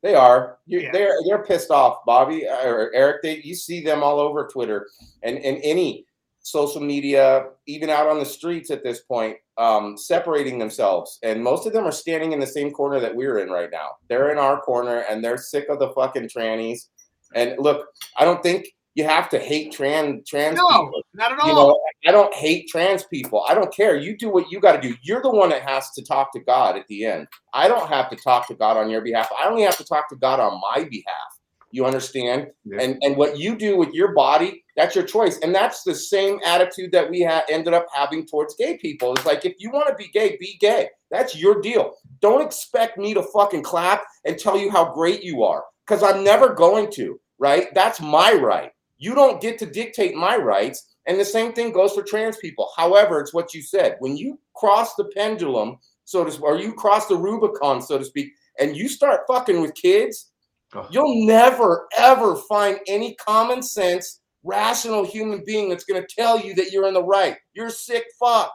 [0.00, 0.58] They are.
[0.66, 0.92] You, Yeah.
[0.92, 3.22] They're they're pissed off, Bobby uh, or Eric.
[3.22, 4.88] They, you see them all over Twitter
[5.24, 6.06] and and any
[6.38, 11.18] social media, even out on the streets at this point, um, separating themselves.
[11.22, 13.90] And most of them are standing in the same corner that we're in right now.
[14.08, 16.88] They're in our corner, and they're sick of the fucking trannies.
[17.34, 17.86] And look,
[18.18, 21.02] I don't think you have to hate trans trans No, people.
[21.14, 21.48] not at all.
[21.48, 23.44] You know, I don't hate trans people.
[23.48, 23.96] I don't care.
[23.96, 24.96] You do what you got to do.
[25.02, 27.28] You're the one that has to talk to God at the end.
[27.54, 29.28] I don't have to talk to God on your behalf.
[29.38, 31.39] I only have to talk to God on my behalf.
[31.72, 32.48] You understand?
[32.64, 32.78] Yeah.
[32.80, 35.38] And and what you do with your body, that's your choice.
[35.38, 39.14] And that's the same attitude that we ha- ended up having towards gay people.
[39.14, 40.88] It's like if you want to be gay, be gay.
[41.10, 41.94] That's your deal.
[42.20, 46.24] Don't expect me to fucking clap and tell you how great you are because I'm
[46.24, 47.20] never going to.
[47.38, 47.68] Right?
[47.74, 48.70] That's my right.
[48.98, 50.86] You don't get to dictate my rights.
[51.06, 52.68] And the same thing goes for trans people.
[52.76, 53.96] However, it's what you said.
[54.00, 58.04] When you cross the pendulum, so to speak, or you cross the Rubicon, so to
[58.04, 60.29] speak, and you start fucking with kids,
[60.74, 60.86] Oh.
[60.90, 66.54] you'll never, ever find any common sense, rational human being that's going to tell you
[66.54, 67.36] that you're in the right.
[67.54, 68.52] You're a sick fuck.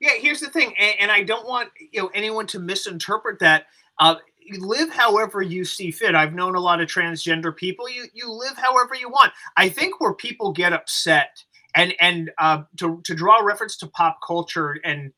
[0.00, 3.66] Yeah, here's the thing, and, and I don't want you know anyone to misinterpret that.
[4.00, 6.16] Uh, you live however you see fit.
[6.16, 7.88] I've known a lot of transgender people.
[7.88, 9.32] You you live however you want.
[9.56, 11.44] I think where people get upset
[11.76, 15.12] and and uh, to to draw a reference to pop culture and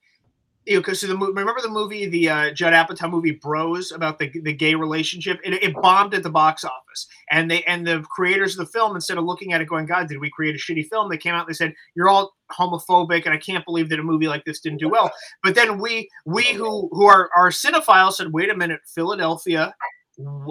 [0.67, 4.19] you know because the mo- remember the movie the uh, Judd Apatow movie Bros about
[4.19, 5.41] the the gay relationship?
[5.45, 7.07] It, it bombed at the box office.
[7.31, 10.09] And they and the creators of the film instead of looking at it going God
[10.09, 11.09] did we create a shitty film?
[11.09, 14.03] they came out and they said you're all homophobic and I can't believe that a
[14.03, 15.11] movie like this didn't do well.
[15.43, 19.75] But then we we who who are are cinephiles said wait a minute Philadelphia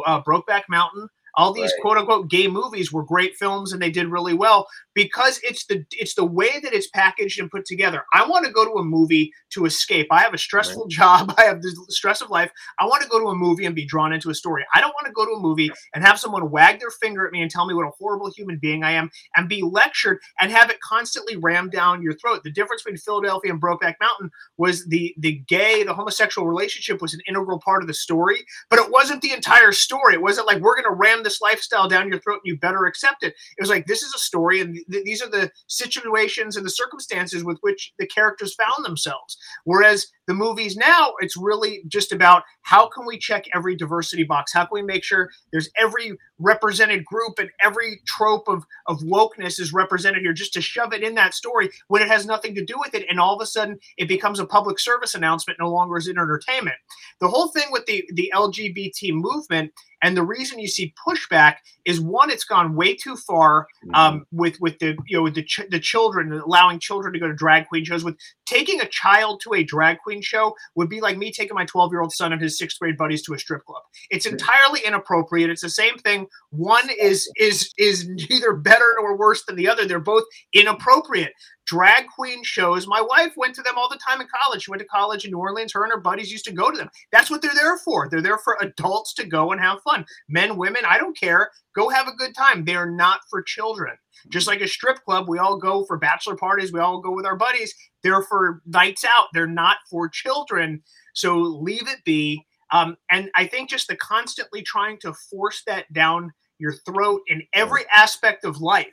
[0.06, 1.82] uh, Brokeback Mountain all these Right.
[1.82, 5.84] quote unquote gay movies were great films and they did really well because it's the
[5.92, 8.04] it's the way that it's packaged and put together.
[8.14, 10.08] I want to go to a movie to escape.
[10.12, 11.34] I have a stressful job.
[11.38, 12.52] I have the stress of life.
[12.80, 14.64] I want to go to a movie and be drawn into a story.
[14.76, 17.32] I don't want to go to a movie and have someone wag their finger at
[17.32, 20.52] me and tell me what a horrible human being I am and be lectured and
[20.52, 22.44] have it constantly rammed down your throat.
[22.44, 27.14] The difference between Philadelphia and Brokeback Mountain was the the gay, the homosexual relationship was
[27.14, 30.14] an integral part of the story, but it wasn't the entire story.
[30.14, 32.86] It wasn't like we're going to ram this lifestyle down your throat and you better
[32.86, 33.34] accept it.
[33.58, 36.70] It was like this is a story and th- these are the situations and the
[36.70, 39.38] circumstances with which the characters found themselves.
[39.64, 44.54] Whereas the movies now, it's really just about how can we check every diversity box?
[44.54, 49.60] How can we make sure there's every represented group and every trope of, of wokeness
[49.60, 52.64] is represented here just to shove it in that story when it has nothing to
[52.64, 53.06] do with it.
[53.10, 56.12] And all of a sudden it becomes a public service announcement no longer is it
[56.12, 56.78] entertainment.
[57.20, 59.72] The whole thing with the, the LGBT movement
[60.04, 61.56] and the reason you see pushback
[61.86, 65.44] is one, it's gone way too far um, with with the you know with the
[65.44, 68.04] ch- the children allowing children to go to drag queen shows.
[68.04, 68.18] With
[68.54, 71.92] taking a child to a drag queen show would be like me taking my twelve
[71.92, 73.82] year old son and his sixth grade buddies to a strip club.
[74.10, 75.50] It's entirely inappropriate.
[75.50, 76.28] It's the same thing.
[76.52, 79.86] One is is is neither better nor worse than the other.
[79.86, 80.24] They're both
[80.54, 81.34] inappropriate
[81.66, 82.88] drag queen shows.
[82.88, 84.64] My wife went to them all the time in college.
[84.64, 85.74] She went to college in New Orleans.
[85.74, 86.90] Her and her buddies used to go to them.
[87.12, 88.10] That's what they're there for.
[88.10, 90.06] They're there for adults to go and have fun.
[90.28, 91.52] Men, women, I don't care.
[91.76, 92.66] Go have a good time.
[92.66, 93.96] They're not for children.
[94.30, 96.72] Just like a strip club, we all go for bachelor parties.
[96.72, 97.74] We all go with our buddies.
[98.04, 99.28] They're for nights out.
[99.34, 100.84] They're not for children.
[101.14, 102.46] So leave it be.
[102.72, 107.44] Um, and I think just the constantly trying to force that down your throat in
[107.54, 108.88] every aspect of life.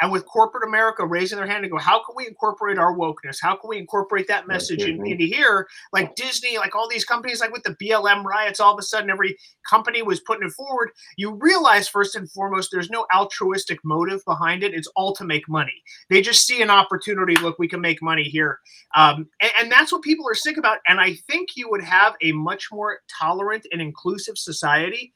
[0.00, 3.38] And with corporate America raising their hand and go, how can we incorporate our wokeness?
[3.40, 5.68] How can we incorporate that message in, into here?
[5.92, 9.10] Like Disney, like all these companies, like with the BLM riots, all of a sudden
[9.10, 9.36] every
[9.68, 10.90] company was putting it forward.
[11.16, 14.74] You realize first and foremost, there's no altruistic motive behind it.
[14.74, 15.82] It's all to make money.
[16.10, 17.36] They just see an opportunity.
[17.36, 18.58] Look, we can make money here.
[18.94, 20.78] Um, and, and that's what people are sick about.
[20.86, 25.12] And I think you would have a much more tolerant and inclusive society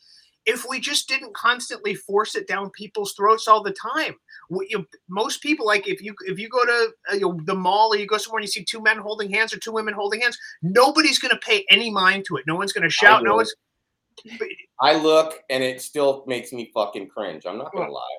[0.49, 4.15] if we just didn't constantly force it down people's throats all the time.
[4.49, 7.55] We, you, most people, like if you if you go to uh, you know, the
[7.55, 9.93] mall or you go somewhere and you see two men holding hands or two women
[9.93, 12.45] holding hands, nobody's going to pay any mind to it.
[12.47, 13.23] No one's going to shout.
[13.23, 13.55] No one's.
[14.81, 17.45] I look and it still makes me fucking cringe.
[17.47, 18.19] I'm not gonna lie.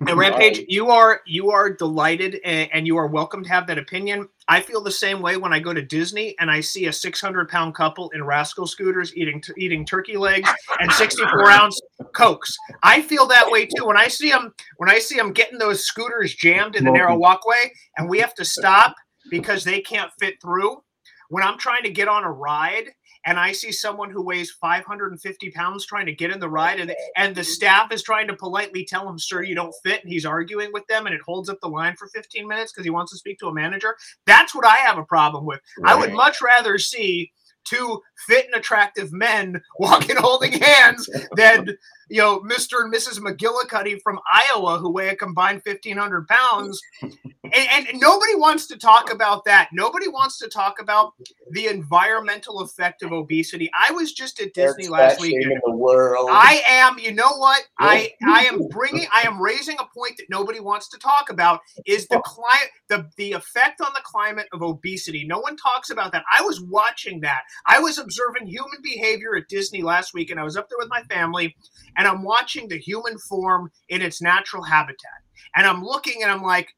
[0.00, 3.78] And Rampage, you are you are delighted and, and you are welcome to have that
[3.78, 4.28] opinion.
[4.48, 7.48] I feel the same way when I go to Disney and I see a 600
[7.48, 11.80] pound couple in rascal scooters eating eating turkey legs and 64 ounce
[12.12, 12.56] cokes.
[12.82, 15.84] I feel that way too when I see them when I see them getting those
[15.84, 18.94] scooters jammed in the narrow walkway and we have to stop
[19.30, 20.82] because they can't fit through.
[21.28, 22.86] When I'm trying to get on a ride
[23.30, 26.92] and I see someone who weighs 550 pounds trying to get in the ride, and,
[27.16, 30.26] and the staff is trying to politely tell him, Sir, you don't fit, and he's
[30.26, 33.12] arguing with them, and it holds up the line for 15 minutes because he wants
[33.12, 33.94] to speak to a manager.
[34.26, 35.60] That's what I have a problem with.
[35.84, 37.30] I would much rather see
[37.62, 41.68] two fit and attractive men walking holding hands than
[42.10, 42.82] you know Mr.
[42.82, 43.18] and Mrs.
[43.20, 46.80] McGillicuddy from Iowa who weigh a combined 1,500 pounds.
[47.52, 49.70] And, and nobody wants to talk about that.
[49.72, 51.14] Nobody wants to talk about
[51.50, 53.70] the environmental effect of obesity.
[53.74, 55.34] I was just at Disney Eric's last week.
[55.34, 56.28] in the world.
[56.30, 57.62] I am, you know what?
[57.78, 61.60] I I am bringing I am raising a point that nobody wants to talk about
[61.86, 65.24] is the climate the the effect on the climate of obesity.
[65.26, 66.24] No one talks about that.
[66.32, 67.42] I was watching that.
[67.66, 70.90] I was observing human behavior at Disney last week and I was up there with
[70.90, 71.56] my family
[72.00, 75.20] and I'm watching the human form in its natural habitat.
[75.54, 76.70] And I'm looking and I'm like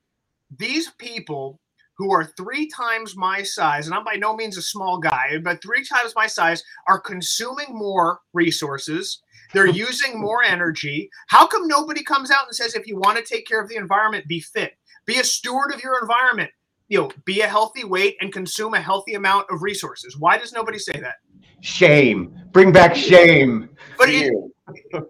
[0.58, 1.60] these people
[1.96, 5.62] who are three times my size, and I'm by no means a small guy, but
[5.62, 9.22] three times my size, are consuming more resources.
[9.52, 11.08] They're using more energy.
[11.28, 13.76] How come nobody comes out and says, if you want to take care of the
[13.76, 14.72] environment, be fit,
[15.06, 16.50] be a steward of your environment,
[16.88, 20.18] you know, be a healthy weight and consume a healthy amount of resources?
[20.18, 21.18] Why does nobody say that?
[21.60, 22.36] Shame.
[22.50, 23.68] Bring back shame.
[23.96, 24.32] But it,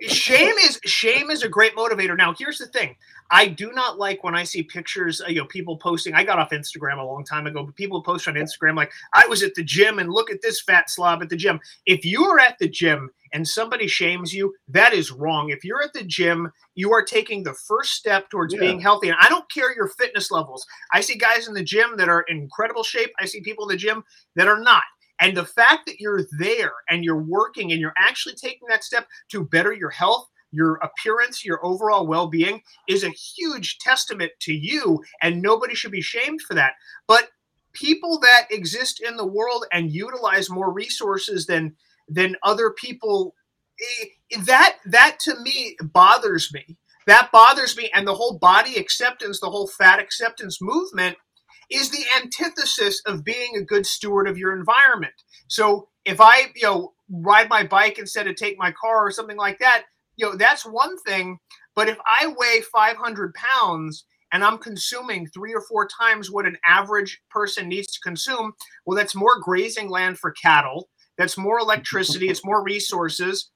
[0.02, 2.16] shame is shame is a great motivator.
[2.16, 2.96] Now, here's the thing:
[3.30, 6.14] I do not like when I see pictures, uh, you know, people posting.
[6.14, 9.26] I got off Instagram a long time ago, but people post on Instagram like, "I
[9.26, 12.24] was at the gym and look at this fat slob at the gym." If you
[12.24, 15.50] are at the gym and somebody shames you, that is wrong.
[15.50, 18.60] If you're at the gym, you are taking the first step towards Yeah.
[18.60, 19.08] being healthy.
[19.08, 20.66] And I don't care your fitness levels.
[20.92, 23.10] I see guys in the gym that are in incredible shape.
[23.18, 24.04] I see people in the gym
[24.36, 24.82] that are not.
[25.22, 29.06] And the fact that you're there and you're working and you're actually taking that step
[29.30, 34.52] to better your health, your appearance, your overall well being is a huge testament to
[34.52, 35.00] you.
[35.22, 36.72] And nobody should be shamed for that.
[37.06, 37.28] But
[37.72, 41.76] people that exist in the world and utilize more resources than
[42.08, 43.36] than other people
[43.80, 49.40] eh, that that to me bothers me that bothers me and the whole body acceptance
[49.40, 51.16] the whole fat acceptance movement
[51.72, 55.14] is the antithesis of being a good steward of your environment.
[55.48, 59.36] So if I, you know, ride my bike instead of take my car or something
[59.36, 59.84] like that,
[60.16, 61.38] you know, that's one thing.
[61.74, 66.56] But if I weigh 500 pounds and I'm consuming three or four times what an
[66.64, 68.52] average person needs to consume,
[68.86, 70.88] well, that's more grazing land for cattle.
[71.18, 72.28] That's more electricity.
[72.28, 73.50] it's more resources.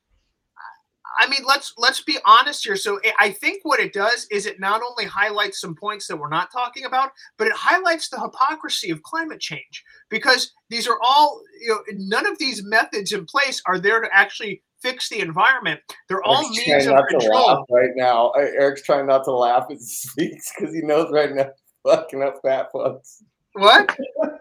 [1.19, 2.77] I mean, let's let's be honest here.
[2.77, 6.17] So I- I think what it does is it not only highlights some points that
[6.17, 10.99] we're not talking about, but it highlights the hypocrisy of climate change because these are
[11.03, 11.81] all you know.
[11.93, 15.81] None of these methods in place are there to actually fix the environment.
[16.09, 17.47] They're all Eric's means of control.
[17.47, 18.31] laugh right now.
[18.33, 21.49] Eric's trying not to laugh as he speaks because he knows right now
[21.87, 23.23] fucking up fat fucks.
[23.55, 23.97] What?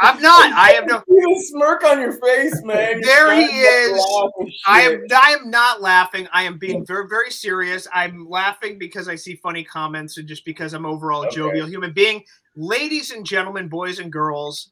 [0.00, 0.52] I'm not.
[0.52, 1.02] I have no.
[1.08, 3.00] You smirk on your face, man.
[3.00, 3.62] There he trying
[3.92, 4.62] not to is.
[4.66, 5.04] I am.
[5.14, 6.28] I am not laughing.
[6.32, 7.88] I am being very, very serious.
[7.92, 11.92] I'm laughing because I see funny comments and just because I'm overall a jovial human
[11.92, 12.22] being.
[12.56, 14.70] Ladies and gentlemen, boys and girls,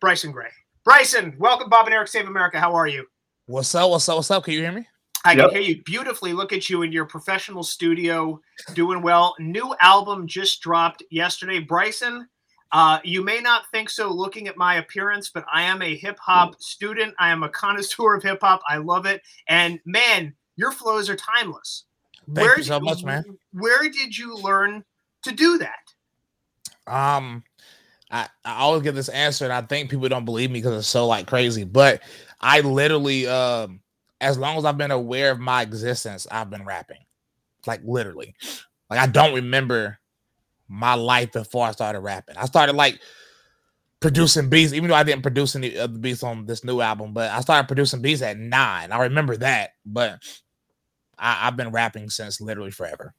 [0.00, 0.50] Bryson Gray.
[0.84, 2.58] Bryson, welcome, Bob and Eric Save America.
[2.58, 3.06] How are you?
[3.46, 3.90] What's up?
[3.90, 4.16] What's up?
[4.16, 4.44] What's up?
[4.44, 4.86] Can you hear me?
[5.24, 5.50] I Yep.
[5.50, 6.32] can hear you beautifully.
[6.32, 8.40] Look at you in your professional studio,
[8.74, 9.34] doing well.
[9.38, 11.58] New album just dropped yesterday.
[11.58, 12.26] Bryson,
[12.72, 16.18] uh, you may not think so looking at my appearance, but I am a hip
[16.18, 17.14] hop student.
[17.18, 18.62] I am a connoisseur of hip hop.
[18.68, 19.22] I love it.
[19.48, 21.84] And man, your flows are timeless.
[22.32, 23.24] Thank you so did- much, man.
[23.52, 24.84] Where did you learn
[25.22, 25.78] to do that?
[26.86, 27.44] Um,
[28.10, 30.88] I, I always get this answer, and I think people don't believe me because it's
[30.88, 31.64] so like crazy.
[31.64, 32.02] But
[32.40, 33.80] I literally, um,
[34.20, 37.04] as long as I've been aware of my existence, I've been rapping.
[37.66, 38.34] Like literally.
[38.88, 39.98] Like I don't remember
[40.70, 42.36] my life before I started rapping.
[42.36, 43.00] I started like
[44.00, 47.12] producing beats, even though I didn't produce any of the beats on this new album,
[47.12, 48.92] but I started producing beats at nine.
[48.92, 50.22] I remember that, but
[51.18, 53.14] I, I've been rapping since literally forever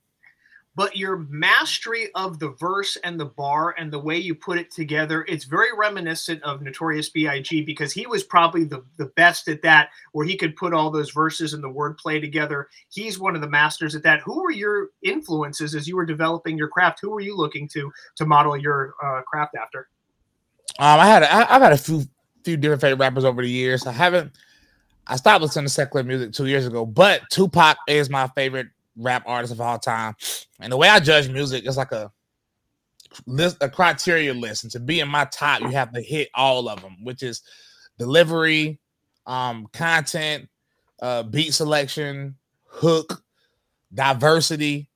[0.76, 4.72] but your mastery of the verse and the bar and the way you put it
[4.72, 7.62] together it's very reminiscent of Notorious B.I.G.
[7.64, 11.12] because he was probably the, the best at that where he could put all those
[11.12, 12.70] verses and the wordplay together.
[12.90, 14.22] He's one of the masters at that.
[14.22, 17.00] Who were your influences as you were developing your craft?
[17.02, 19.90] Who were you looking to to model your uh, craft after?
[20.80, 22.04] Um i had I, i've had a few
[22.44, 23.86] few different favorite rappers over the years.
[23.86, 24.32] I haven't
[25.08, 28.68] i stopped listening to secular music two years ago but tupac is my favorite
[28.98, 30.16] rap artists of all time.
[30.60, 32.12] And the way I judge music is like a
[33.26, 34.64] list, a criteria list.
[34.64, 37.42] And to be in my top, you have to hit all of them, which is
[37.98, 38.80] delivery,
[39.26, 40.50] um, content,
[41.02, 42.36] uh, beat selection,
[42.66, 43.24] hook,
[43.94, 44.90] diversity.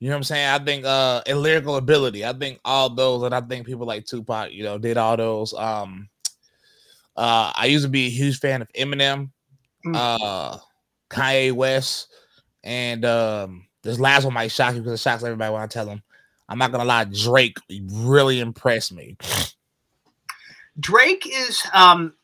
[0.00, 0.48] You know what I'm saying?
[0.48, 2.26] I think uh and lyrical ability.
[2.26, 5.54] I think all those, and I think people like Tupac, you know, did all those.
[5.54, 6.10] Um
[7.16, 9.30] uh I used to be a huge fan of Eminem,
[9.86, 9.94] mm.
[9.94, 10.58] uh
[11.08, 12.08] Kanye West,
[12.64, 15.86] and um, this last one might shock you because it shocks everybody when I tell
[15.86, 16.02] them.
[16.48, 19.16] I'm not gonna lie, Drake really impressed me.
[20.80, 22.14] Drake is um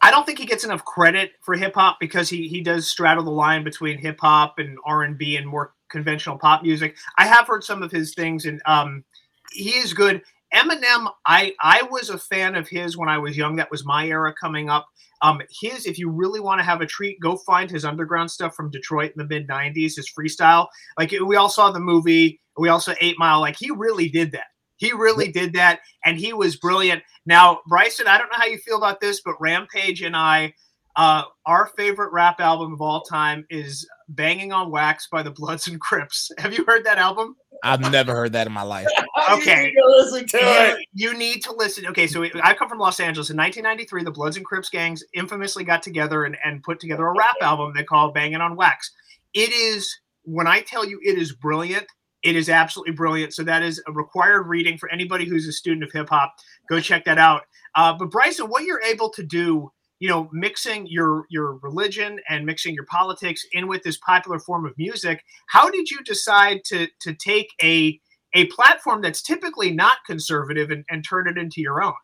[0.00, 3.24] I don't think he gets enough credit for hip hop because he he does straddle
[3.24, 6.96] the line between hip hop and R and B and more conventional pop music.
[7.18, 9.04] I have heard some of his things and um
[9.52, 10.22] he is good.
[10.54, 13.56] Eminem, I I was a fan of his when I was young.
[13.56, 14.86] That was my era coming up.
[15.22, 18.54] Um, his, if you really want to have a treat, go find his underground stuff
[18.54, 19.96] from Detroit in the mid '90s.
[19.96, 20.66] His freestyle,
[20.98, 23.40] like we all saw the movie, we also Eight Mile.
[23.40, 24.46] Like he really did that.
[24.76, 27.02] He really did that, and he was brilliant.
[27.24, 30.54] Now, Bryson, I don't know how you feel about this, but Rampage and I,
[30.96, 35.68] uh, our favorite rap album of all time is "Banging on Wax" by the Bloods
[35.68, 36.30] and Crips.
[36.38, 37.36] Have you heard that album?
[37.62, 38.88] I've never heard that in my life.
[39.30, 39.72] okay.
[39.74, 41.86] You, you, you, need to listen.
[41.86, 43.30] Okay, so I come from Los Angeles.
[43.30, 47.14] In 1993, the Bloods and Crips gangs infamously got together and, and put together a
[47.16, 48.90] rap album they called Banging on Wax.
[49.32, 49.94] It is,
[50.24, 51.86] when I tell you it is brilliant,
[52.22, 53.34] it is absolutely brilliant.
[53.34, 56.34] So that is a required reading for anybody who's a student of hip hop.
[56.68, 57.42] Go check that out.
[57.74, 59.72] Uh, but Bryson, what you're able to do
[60.02, 64.66] you know mixing your your religion and mixing your politics in with this popular form
[64.66, 68.00] of music how did you decide to to take a
[68.34, 71.94] a platform that's typically not conservative and, and turn it into your own?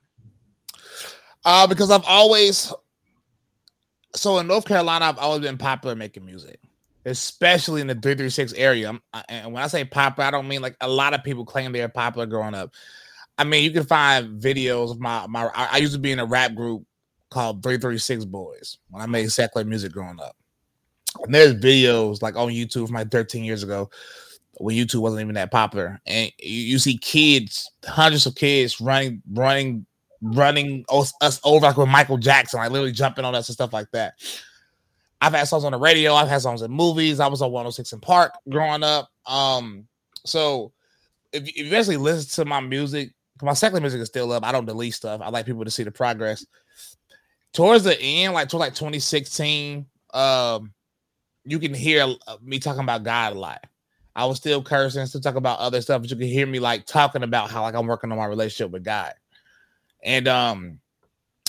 [1.45, 2.73] Uh because i've always
[4.15, 6.61] so in north carolina i've always been popular making music
[7.05, 9.01] especially in the 336 area.
[9.29, 11.89] And when i say popular i don't mean like a lot of people claim they're
[11.89, 12.73] popular growing up.
[13.37, 16.27] I mean you can find videos of my my i used to be in a
[16.27, 16.85] rap group
[17.31, 20.37] called 336 Boys when I made secular music growing up.
[21.23, 23.91] And there's videos like on YouTube from like 13 years ago
[24.59, 26.01] when YouTube wasn't even that popular.
[26.07, 29.87] And you, you see kids, hundreds of kids running, running,
[30.21, 33.73] running us, us over like with Michael Jackson, like literally jumping on us and stuff
[33.73, 34.15] like that.
[35.21, 37.19] I've had songs on the radio, I've had songs in movies.
[37.19, 39.11] I was on 106 & Park growing up.
[39.27, 39.89] Um,
[40.25, 40.73] so
[41.33, 43.11] if, if you actually listen to my music,
[43.43, 44.45] my secular music is still up.
[44.45, 45.21] I don't delete stuff.
[45.23, 46.45] I like people to see the progress
[47.59, 49.85] towards the end, like towards like 2016,
[50.15, 50.73] um,
[51.45, 53.65] you can hear uh, me talking about God a lot.
[54.15, 56.87] I was still cursing, still talking about other stuff, but you can hear me like
[56.87, 59.13] talking about how like I'm working on my relationship with God.
[60.05, 60.79] And um,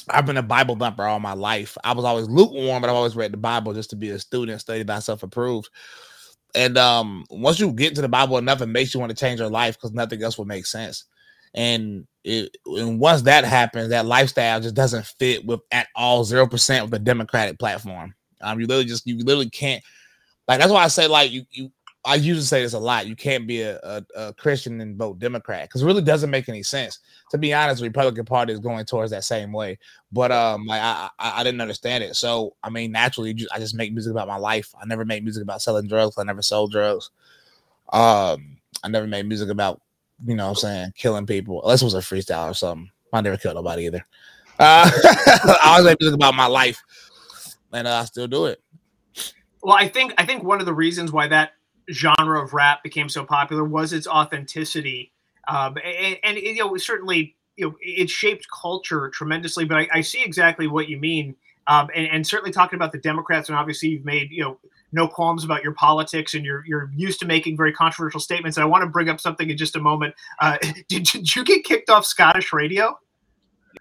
[0.10, 1.78] I've been a Bible thumper all my life.
[1.84, 4.62] I was always lukewarm, but I've always read the Bible just to be a student,
[4.62, 5.70] study thyself approved.
[6.55, 9.39] And um, once you get into the Bible enough, it makes you want to change
[9.39, 11.05] your life because nothing else will make sense.
[11.54, 16.47] And it, and once that happens, that lifestyle just doesn't fit with at all zero
[16.47, 18.14] percent with the Democratic platform.
[18.41, 19.84] Um, you literally just you literally can't
[20.47, 21.72] like that's why I say like you you
[22.06, 23.08] I usually say this a lot.
[23.08, 26.47] You can't be a, a, a Christian and vote Democrat because it really doesn't make
[26.47, 27.00] any sense.
[27.32, 29.78] To be honest, the Republican Party is going towards that same way.
[30.12, 32.16] But um, like I, I, I didn't understand it.
[32.16, 34.74] So I mean, naturally, I just make music about my life.
[34.82, 36.18] I never made music about selling drugs.
[36.18, 37.12] I never sold drugs.
[37.91, 39.82] Um, I never made music about
[40.26, 41.61] you know what I'm saying, killing people.
[41.63, 42.91] Unless it was a freestyle or something.
[43.11, 44.05] I never killed nobody either.
[44.59, 46.84] Uh, I always make music about my life,
[47.72, 48.61] and uh, I still do it.
[49.61, 51.53] Well, I think I think one of the reasons why that
[51.91, 55.11] genre of rap became so popular was its authenticity,
[55.47, 59.65] um, and, and you know certainly you know it shaped culture tremendously.
[59.65, 61.36] But I, I see exactly what you mean,
[61.67, 64.59] um, and, and certainly talking about the Democrats, and obviously you've made you know
[64.91, 68.57] no qualms about your politics and you're you're used to making very controversial statements.
[68.57, 70.15] I want to bring up something in just a moment.
[70.41, 72.97] Uh, did, did you get kicked off Scottish radio?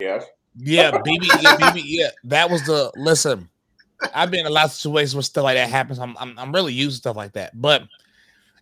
[0.00, 0.24] Yes.
[0.61, 2.09] Yeah, BB, yeah, BB, yeah.
[2.24, 3.48] That was the listen.
[4.14, 5.98] I've been in a lot of situations where stuff like that happens.
[5.98, 7.61] I'm, I'm, I'm really used to stuff like that.
[7.61, 7.82] But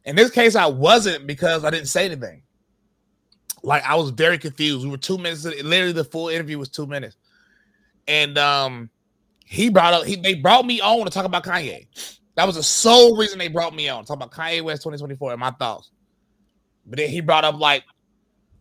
[0.05, 2.43] in this case, I wasn't because I didn't say anything.
[3.63, 4.85] Like I was very confused.
[4.85, 5.45] We were two minutes.
[5.45, 7.17] Literally, the full interview was two minutes,
[8.07, 8.91] and um,
[9.45, 10.05] he brought up.
[10.05, 11.87] He they brought me on to talk about Kanye.
[12.37, 14.05] That was the sole reason they brought me on.
[14.05, 15.91] Talking about Kanye West 2024 and my thoughts.
[16.87, 17.83] But then he brought up like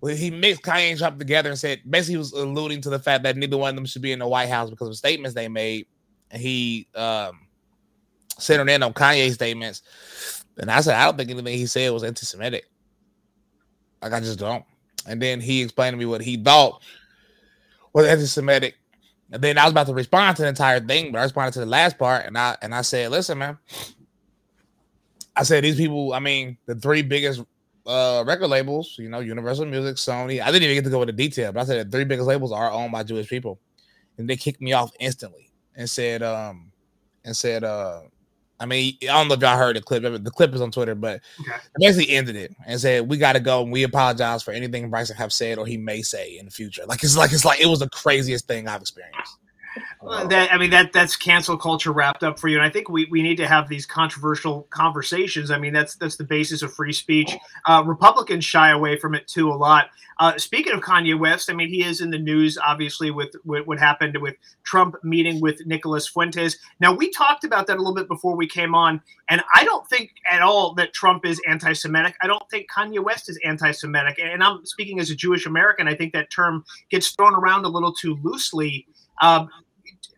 [0.02, 3.00] well, he mixed Kanye and Trump together and said basically he was alluding to the
[3.00, 5.36] fact that neither one of them should be in the White House because of statements
[5.36, 5.88] they made.
[6.32, 7.42] And he um
[8.38, 9.82] centered in on Kanye's statements.
[10.58, 12.66] And I said, I don't think anything he said was anti-Semitic.
[14.02, 14.64] Like I just don't.
[15.08, 16.82] And then he explained to me what he thought
[17.94, 18.76] was anti-Semitic.
[19.32, 21.60] And then I was about to respond to the entire thing, but I responded to
[21.60, 23.58] the last part, and I and I said, "Listen, man."
[25.36, 26.14] I said these people.
[26.14, 27.42] I mean, the three biggest
[27.86, 30.42] uh, record labels, you know, Universal Music, Sony.
[30.42, 32.52] I didn't even get to go into detail, but I said the three biggest labels
[32.52, 33.60] are owned by Jewish people,
[34.18, 36.72] and they kicked me off instantly and said, um,
[37.26, 38.02] and said, uh,
[38.60, 40.04] I mean, I don't know if y'all heard the clip.
[40.04, 41.58] The clip is on Twitter, but okay.
[41.78, 45.18] basically ended it and said, "We got to go, and we apologize for anything Bryson
[45.18, 47.68] have said or he may say in the future." Like it's like it's like it
[47.68, 49.38] was the craziest thing I've experienced.
[50.02, 52.90] Well, that I mean that that's cancel culture wrapped up for you, and I think
[52.90, 55.52] we, we need to have these controversial conversations.
[55.52, 57.32] I mean that's that's the basis of free speech.
[57.66, 59.90] Uh, Republicans shy away from it too a lot.
[60.18, 63.68] Uh, speaking of Kanye West, I mean he is in the news obviously with, with
[63.68, 66.58] what happened with Trump meeting with Nicholas Fuentes.
[66.80, 69.88] Now we talked about that a little bit before we came on, and I don't
[69.90, 72.16] think at all that Trump is anti-Semitic.
[72.22, 75.88] I don't think Kanye West is anti-Semitic, and I'm speaking as a Jewish American.
[75.88, 78.88] I think that term gets thrown around a little too loosely.
[79.22, 79.50] Um,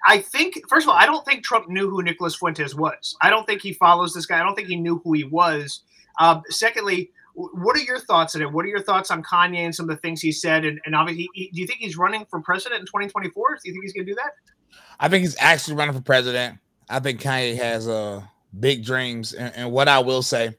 [0.07, 3.15] I think, first of all, I don't think Trump knew who Nicholas Fuentes was.
[3.21, 4.39] I don't think he follows this guy.
[4.39, 5.81] I don't think he knew who he was.
[6.17, 8.51] Uh, secondly, what are your thoughts on it?
[8.51, 10.63] What are your thoughts on Kanye and some of the things he said?
[10.63, 13.55] And, and obviously, he, do you think he's running for president in 2024?
[13.55, 14.79] Do you think he's going to do that?
[14.99, 16.57] I think he's actually running for president.
[16.89, 18.23] I think Kanye has uh,
[18.57, 19.33] big dreams.
[19.33, 20.55] And, and what I will say,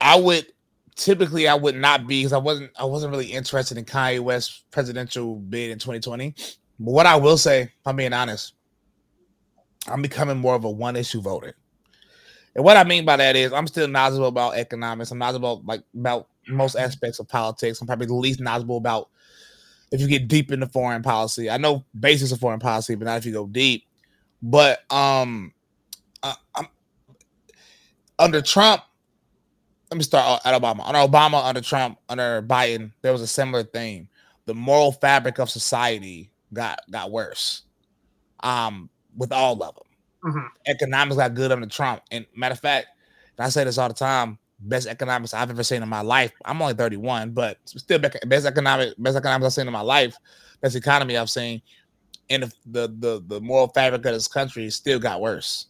[0.00, 0.46] I would
[0.96, 4.64] typically I would not be because I wasn't I wasn't really interested in Kanye West's
[4.70, 6.34] presidential bid in 2020.
[6.82, 8.54] But what I will say, if I'm being honest,
[9.86, 11.54] I'm becoming more of a one issue voter.
[12.56, 15.12] And what I mean by that is I'm still knowledgeable about economics.
[15.12, 17.80] I'm knowledgeable about like about most aspects of politics.
[17.80, 19.10] I'm probably the least knowledgeable about
[19.92, 21.48] if you get deep into foreign policy.
[21.48, 23.84] I know basics of foreign policy, but not if you go deep.
[24.42, 25.54] But um
[26.22, 26.66] I, I'm
[28.18, 28.82] under Trump,
[29.90, 30.80] let me start at Obama.
[30.84, 34.08] Under Obama, under Trump, under Biden, there was a similar thing.
[34.46, 37.62] The moral fabric of society got got worse.
[38.40, 39.84] Um, with all of them.
[40.24, 40.46] Mm-hmm.
[40.66, 42.02] Economics got good under Trump.
[42.10, 42.88] And matter of fact,
[43.38, 46.32] I say this all the time, best economics I've ever seen in my life.
[46.44, 50.16] I'm only 31, but still best economic best economics I've seen in my life,
[50.60, 51.62] best economy I've seen.
[52.30, 55.66] And the the the, the moral fabric of this country still got worse.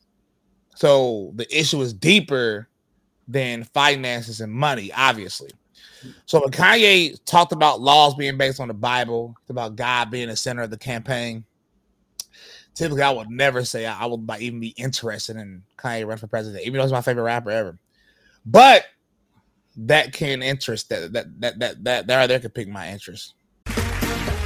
[0.74, 2.68] So the issue is deeper
[3.28, 5.50] than finances and money, obviously.
[6.26, 10.36] So when Kanye talked about laws being based on the Bible, about God being the
[10.36, 11.44] center of the campaign,
[12.74, 16.64] typically I would never say I, would even be interested in Kanye run for president,
[16.64, 17.78] even though he's my favorite rapper ever.
[18.44, 18.84] But
[19.76, 23.34] that can interest that that that that that there there could pick my interest.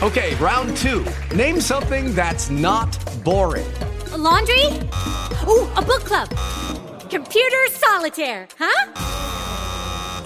[0.02, 1.04] Okay, round two.
[1.34, 3.66] Name something that's not boring.
[4.12, 4.64] A laundry?
[5.48, 6.28] Ooh, a book club.
[7.08, 8.92] Computer solitaire, huh?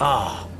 [0.03, 0.50] Ah.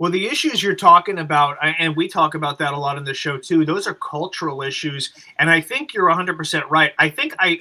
[0.00, 3.12] Well, the issues you're talking about, and we talk about that a lot in the
[3.12, 5.12] show too, those are cultural issues.
[5.38, 6.92] And I think you're 100% right.
[6.98, 7.60] I think I,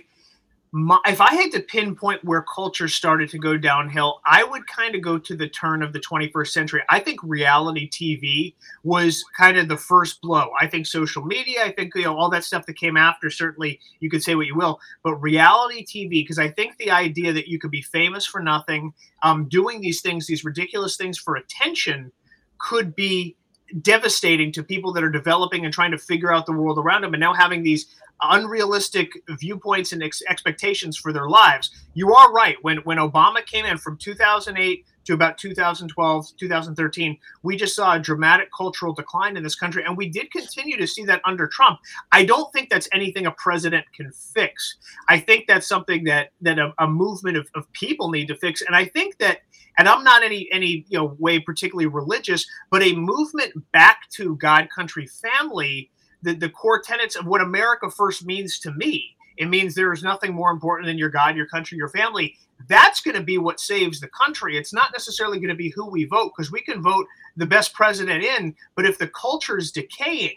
[0.72, 4.96] my, if I had to pinpoint where culture started to go downhill, I would kind
[4.96, 6.82] of go to the turn of the 21st century.
[6.88, 10.52] I think reality TV was kind of the first blow.
[10.58, 13.30] I think social media, I think you know all that stuff that came after.
[13.30, 17.34] Certainly, you could say what you will, but reality TV, because I think the idea
[17.34, 21.36] that you could be famous for nothing, um, doing these things, these ridiculous things for
[21.36, 22.14] attention,
[22.60, 23.36] could be
[23.82, 27.14] devastating to people that are developing and trying to figure out the world around them
[27.14, 27.88] and now having these
[28.22, 31.70] unrealistic viewpoints and ex- expectations for their lives.
[31.94, 32.58] You are right.
[32.62, 38.00] When when Obama came in from 2008 to about 2012, 2013, we just saw a
[38.00, 41.80] dramatic cultural decline in this country, and we did continue to see that under Trump.
[42.12, 44.78] I don't think that's anything a president can fix.
[45.08, 48.62] I think that's something that that a, a movement of, of people need to fix,
[48.62, 49.40] and I think that.
[49.80, 54.36] And I'm not any any you know way particularly religious, but a movement back to
[54.36, 55.90] God, country, family
[56.22, 59.16] the, the core tenets of what America first means to me.
[59.38, 62.36] It means there is nothing more important than your God, your country, your family.
[62.68, 64.58] That's going to be what saves the country.
[64.58, 67.06] It's not necessarily going to be who we vote because we can vote
[67.38, 70.36] the best president in, but if the culture is decaying,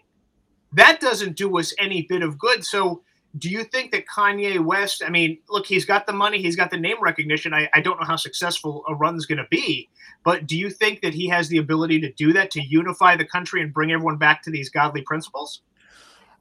[0.73, 2.65] that doesn't do us any bit of good.
[2.65, 3.03] So,
[3.39, 5.03] do you think that Kanye West?
[5.05, 7.55] I mean, look, he's got the money, he's got the name recognition.
[7.55, 9.89] I, I don't know how successful a run's going to be,
[10.23, 13.25] but do you think that he has the ability to do that to unify the
[13.25, 15.63] country and bring everyone back to these godly principles?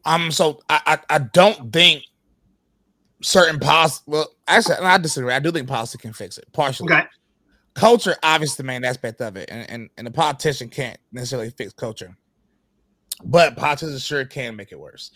[0.03, 2.03] Um, so I, I, I don't think
[3.21, 4.01] certain policy.
[4.05, 5.33] Well, actually, I disagree.
[5.33, 6.91] I do think policy can fix it partially.
[6.93, 7.05] Okay.
[7.73, 11.71] Culture, obviously, the main aspect of it, and and, and the politician can't necessarily fix
[11.71, 12.17] culture,
[13.23, 15.11] but politicians sure can make it worse.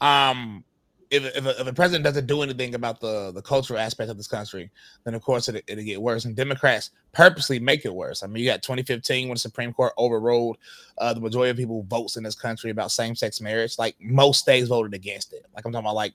[0.00, 0.64] Um,
[1.10, 4.26] if if a, if president doesn't do anything about the the cultural aspect of this
[4.26, 4.70] country,
[5.04, 6.24] then of course it, it'll get worse.
[6.24, 8.22] And Democrats purposely make it worse.
[8.22, 10.58] I mean, you got 2015 when the Supreme Court overruled
[10.98, 13.78] uh, the majority of people votes in this country about same sex marriage.
[13.78, 15.46] Like most states voted against it.
[15.54, 16.14] Like I'm talking about like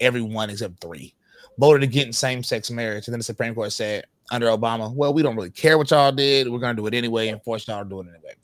[0.00, 1.14] everyone except three
[1.58, 5.22] voted against same sex marriage, and then the Supreme Court said under Obama, well, we
[5.22, 6.50] don't really care what y'all did.
[6.50, 8.34] We're gonna do it anyway and force y'all to do it anyway.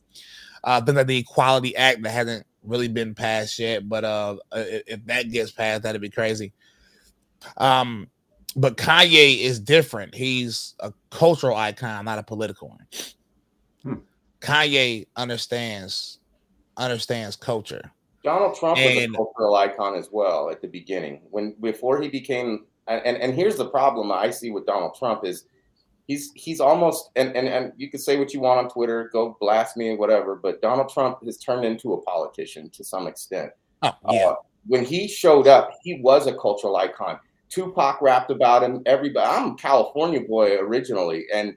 [0.64, 5.04] Uh, then the Equality Act that hasn't really been passed yet, but uh, if, if
[5.06, 6.52] that gets passed, that'd be crazy.
[7.56, 8.09] Um,
[8.56, 10.14] but Kanye is different.
[10.14, 12.86] He's a cultural icon, not a political one.
[13.82, 13.94] Hmm.
[14.40, 16.18] Kanye understands
[16.76, 17.90] understands culture.
[18.24, 21.22] Donald Trump And- was a cultural icon as well at the beginning.
[21.30, 25.24] When before he became and, and, and here's the problem I see with Donald Trump
[25.24, 25.44] is
[26.09, 29.36] he's he's almost and, and and you can say what you want on Twitter, go
[29.40, 33.52] blast me and whatever, but Donald Trump has turned into a politician to some extent.
[33.82, 34.26] Oh, yeah.
[34.26, 34.34] Uh,
[34.66, 37.20] when he showed up, he was a cultural icon.
[37.48, 38.82] Tupac rapped about him.
[38.86, 41.54] Everybody, I'm a California boy originally, and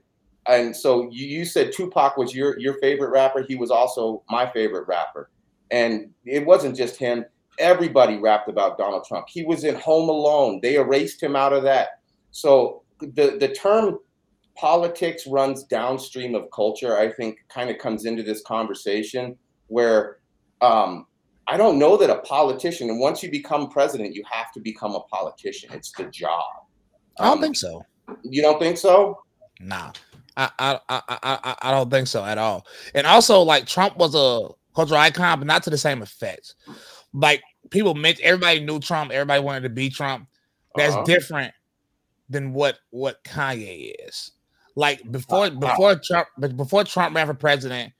[0.48, 3.44] and so you, you said Tupac was your your favorite rapper.
[3.48, 5.30] He was also my favorite rapper,
[5.72, 7.26] and it wasn't just him.
[7.58, 9.28] Everybody rapped about Donald Trump.
[9.30, 10.60] He was in Home Alone.
[10.62, 12.00] They erased him out of that.
[12.32, 14.00] So the the term
[14.56, 16.98] politics runs downstream of culture.
[16.98, 19.38] I think kind of comes into this conversation
[19.68, 20.18] where
[20.62, 21.06] um,
[21.48, 24.94] I don't know that a politician, and once you become president, you have to become
[24.96, 25.70] a politician.
[25.74, 26.44] It's the job.
[27.20, 27.82] I don't Um, think so.
[28.24, 29.18] You don't think so?
[29.60, 29.92] Nah,
[30.38, 32.66] I, I I I I I don't think so at all.
[32.96, 36.56] And also, like Trump was a cultural icon, but not to the same effect.
[37.14, 40.28] Like people meant everybody knew Trump, everybody wanted to be Trump.
[40.76, 41.04] That's Uh-huh.
[41.06, 41.54] different
[42.30, 44.32] than what what Kanye is.
[44.76, 47.94] Like before before Trump, before Trump ran for president,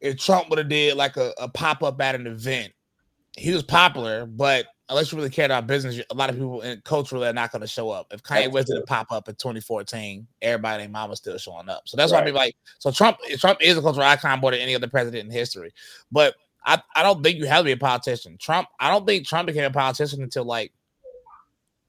[0.00, 2.72] if Trump would have did like a, a pop up at an event,
[3.36, 6.80] he was popular, but unless you really cared about business, a lot of people in
[6.84, 8.08] culturally are not going to show up.
[8.12, 11.82] If Kanye West did a pop up in 2014, everybody and mama still showing up.
[11.86, 12.26] So that's why Right.
[12.26, 15.30] people like so Trump Trump is a cultural icon more than any other president in
[15.30, 15.72] history.
[16.12, 16.34] But
[16.66, 18.36] I, I don't think you have to be a politician.
[18.38, 20.72] Trump, I don't think Trump became a politician until like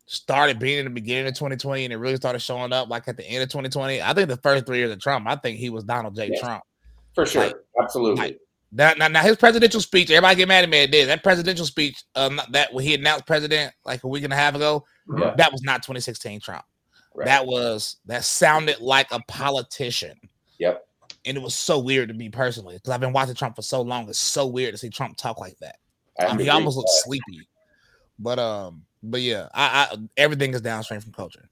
[0.07, 3.17] started being in the beginning of 2020 and it really started showing up like at
[3.17, 4.01] the end of 2020.
[4.01, 6.29] I think the first three years of Trump, I think he was Donald J.
[6.31, 6.39] Yes.
[6.39, 6.63] Trump.
[7.13, 7.47] For sure.
[7.47, 8.21] Like- Absolutely.
[8.21, 8.39] like,
[8.71, 11.07] Now, now, now, his presidential speech, everybody get mad at me at this.
[11.07, 14.53] That presidential speech, um, that when he announced president like a week and a half
[14.53, 14.85] ago,
[15.17, 15.33] Yeah.
[15.37, 16.63] that was not 2016 Trump.
[17.15, 17.25] Right.
[17.25, 20.19] That was that sounded like a politician,
[20.59, 20.85] Yep.
[21.25, 23.81] and it was so weird to me personally because I've been watching Trump for so
[23.81, 24.09] long.
[24.09, 25.77] It's so weird to see Trump talk like that.
[26.19, 27.47] I I mean, he almost looks sleepy,
[28.19, 31.47] but um, but yeah, I, I everything is downstream from culture.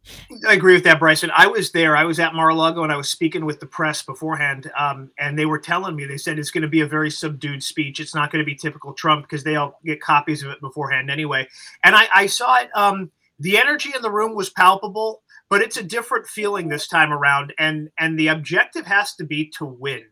[0.48, 1.32] I agree with that, Bryson.
[1.36, 1.96] I was there.
[1.96, 5.46] I was at Mar-a-Lago and I was speaking with the press beforehand, um, and they
[5.46, 8.00] were telling me they said it's going to be a very subdued speech.
[8.00, 11.10] It's not going to be typical Trump because they all get copies of it beforehand
[11.10, 11.48] anyway.
[11.84, 12.70] And I, I saw it.
[12.76, 17.12] Um, the energy in the room was palpable, but it's a different feeling this time
[17.12, 17.54] around.
[17.60, 20.04] And and the objective has to be to win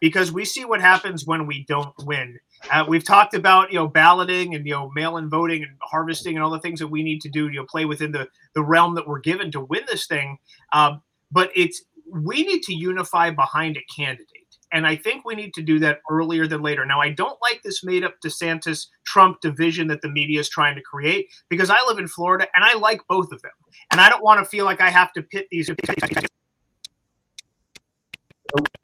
[0.00, 2.38] because we see what happens when we don't win.
[2.70, 6.44] Uh, we've talked about you know balloting and you know mail-in voting and harvesting and
[6.44, 8.62] all the things that we need to do to you know, play within the the
[8.62, 10.38] realm that we're given to win this thing.
[10.72, 11.02] Um,
[11.32, 11.82] but it's
[12.12, 14.26] we need to unify behind a candidate.
[14.72, 16.86] And I think we need to do that earlier than later.
[16.86, 20.76] Now, I don't like this made up DeSantis Trump division that the media is trying
[20.76, 23.50] to create because I live in Florida and I like both of them.
[23.90, 25.68] And I don't want to feel like I have to pit these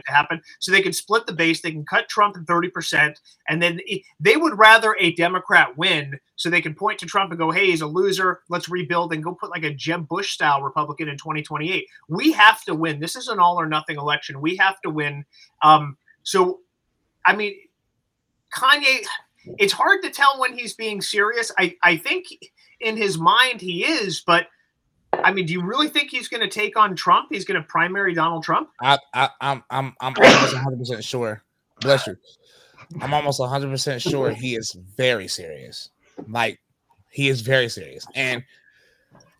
[0.06, 0.40] happen.
[0.60, 3.16] So they can split the base they can cut trump in 30%
[3.48, 3.80] and then
[4.20, 7.66] they would rather a democrat win so they can point to trump and go hey
[7.66, 11.16] he's a loser let's rebuild and go put like a jeb bush style republican in
[11.16, 13.00] 2028 we have to win.
[13.00, 14.40] This is an all or nothing election.
[14.40, 15.24] We have to win.
[15.62, 16.60] Um, so
[17.24, 17.54] i mean
[18.54, 19.04] kanye
[19.58, 21.52] it's hard to tell when he's being serious.
[21.58, 22.26] I i think
[22.80, 24.48] in his mind he is but
[25.24, 27.28] I mean, do you really think he's going to take on Trump?
[27.30, 28.70] He's going to primary Donald Trump?
[28.80, 31.42] I, I, I'm, I'm, I'm almost 100 percent sure.
[31.80, 32.16] Bless you.
[33.00, 35.90] I'm almost 100 percent sure he is very serious.
[36.28, 36.60] Like,
[37.10, 38.06] he is very serious.
[38.14, 38.44] And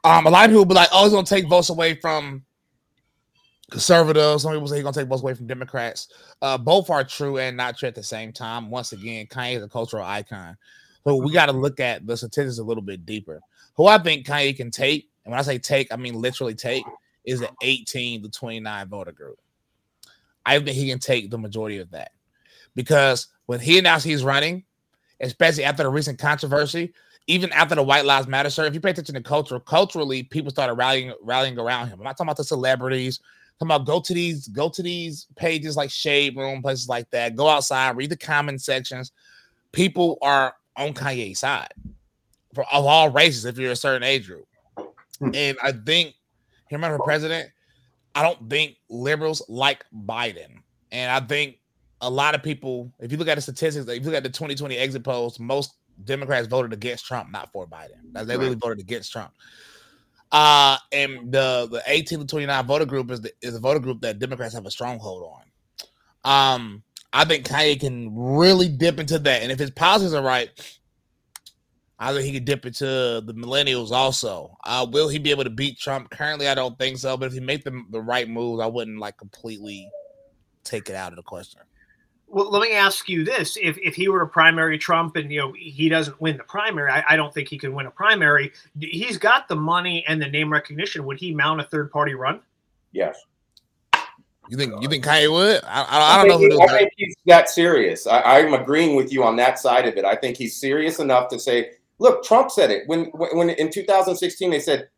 [0.04, 2.44] um, a lot of people be like, "Oh, he's going to take votes away from
[3.70, 6.08] conservatives." Some people say he's going to take votes away from Democrats.
[6.40, 8.70] Uh, both are true and not true at the same time.
[8.70, 10.56] Once again, Kanye is a cultural icon,
[11.04, 13.40] but we got to look at the statistics a little bit deeper.
[13.74, 16.84] Who I think Kanye can take and when I say take, I mean literally take,
[17.24, 19.38] is an 18 to 29 voter group.
[20.46, 22.12] I think he can take the majority of that
[22.76, 24.62] because when he announced he's running,
[25.20, 26.94] especially after the recent controversy,
[27.26, 30.52] even after the White Lives Matter, sir, if you pay attention to culture, culturally, people
[30.52, 31.98] started rallying rallying around him.
[31.98, 33.18] I'm not talking about the celebrities.
[33.60, 37.10] I'm talking about go to these go to these pages like Shade Room, places like
[37.10, 37.34] that.
[37.34, 39.10] Go outside, read the comment sections.
[39.72, 41.74] People are on Kanye's side
[42.54, 43.44] for of all races.
[43.44, 44.46] If you're a certain age group.
[45.20, 46.14] And I think
[46.68, 47.50] him running for president,
[48.14, 50.62] I don't think liberals like Biden.
[50.92, 51.58] And I think
[52.00, 54.30] a lot of people, if you look at the statistics, if you look at the
[54.30, 58.12] 2020 exit polls, most Democrats voted against Trump, not for Biden.
[58.12, 58.38] They right.
[58.38, 59.32] really voted against Trump.
[60.32, 64.00] Uh, and the the 18 to 29 voter group is the, is a voter group
[64.00, 65.42] that Democrats have a stronghold on.
[66.24, 70.50] Um, I think Kanye can really dip into that, and if his policies are right,
[71.98, 74.56] I think he could dip into the millennials also.
[74.64, 76.10] Uh, will he be able to beat Trump?
[76.10, 77.16] Currently, I don't think so.
[77.16, 79.88] But if he make the, the right moves, I wouldn't like completely
[80.62, 81.62] take it out of the question.
[82.28, 85.38] Well, let me ask you this: if if he were to primary Trump and you
[85.38, 88.52] know he doesn't win the primary, I, I don't think he can win a primary.
[88.78, 91.04] He's got the money and the name recognition.
[91.06, 92.40] Would he mount a third party run?
[92.92, 93.16] Yes.
[94.48, 95.62] You think you think Kanye would?
[95.64, 96.56] I, I, I don't know.
[96.56, 98.06] He, I think he's that serious.
[98.06, 100.04] I, I'm agreeing with you on that side of it.
[100.04, 104.50] I think he's serious enough to say, Look, Trump said it when when in 2016
[104.50, 104.88] they said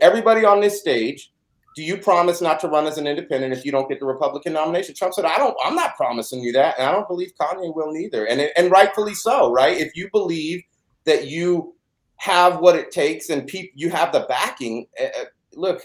[0.00, 1.32] everybody on this stage,
[1.76, 4.54] do you promise not to run as an independent if you don't get the Republican
[4.54, 4.94] nomination?
[4.94, 5.56] Trump said, I don't.
[5.64, 9.14] I'm not promising you that, and I don't believe Kanye will neither, and and rightfully
[9.14, 9.76] so, right?
[9.76, 10.62] If you believe
[11.04, 11.74] that you
[12.16, 15.24] have what it takes and people you have the backing, uh,
[15.54, 15.82] look,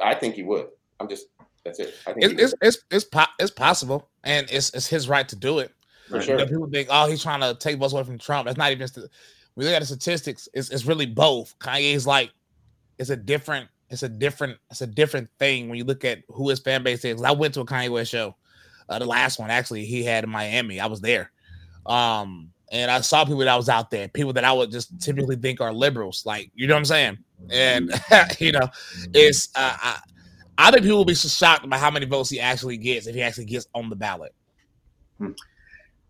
[0.00, 0.68] I think he would.
[1.00, 1.26] I'm just
[1.64, 1.94] that's it.
[2.06, 5.36] I think it's it's, it's it's, po- it's possible, and it's it's his right to
[5.36, 5.72] do it.
[6.08, 6.38] For sure.
[6.38, 8.46] You know, people think, oh, he's trying to take votes away from Trump.
[8.46, 8.88] That's not even
[9.58, 11.58] we look at the statistics, it's, it's really both.
[11.58, 12.30] Kanye's like,
[12.96, 16.48] it's a different, it's a different, it's a different thing when you look at who
[16.48, 17.20] his fan base is.
[17.24, 18.36] I went to a Kanye West show,
[18.88, 20.78] uh, the last one actually he had in Miami.
[20.78, 21.32] I was there.
[21.86, 25.34] Um, and I saw people that was out there, people that I would just typically
[25.34, 27.18] think are liberals, like you know what I'm saying.
[27.50, 27.90] And
[28.38, 28.68] you know,
[29.12, 30.00] it's uh, I,
[30.56, 33.22] I think people will be shocked by how many votes he actually gets if he
[33.22, 34.32] actually gets on the ballot.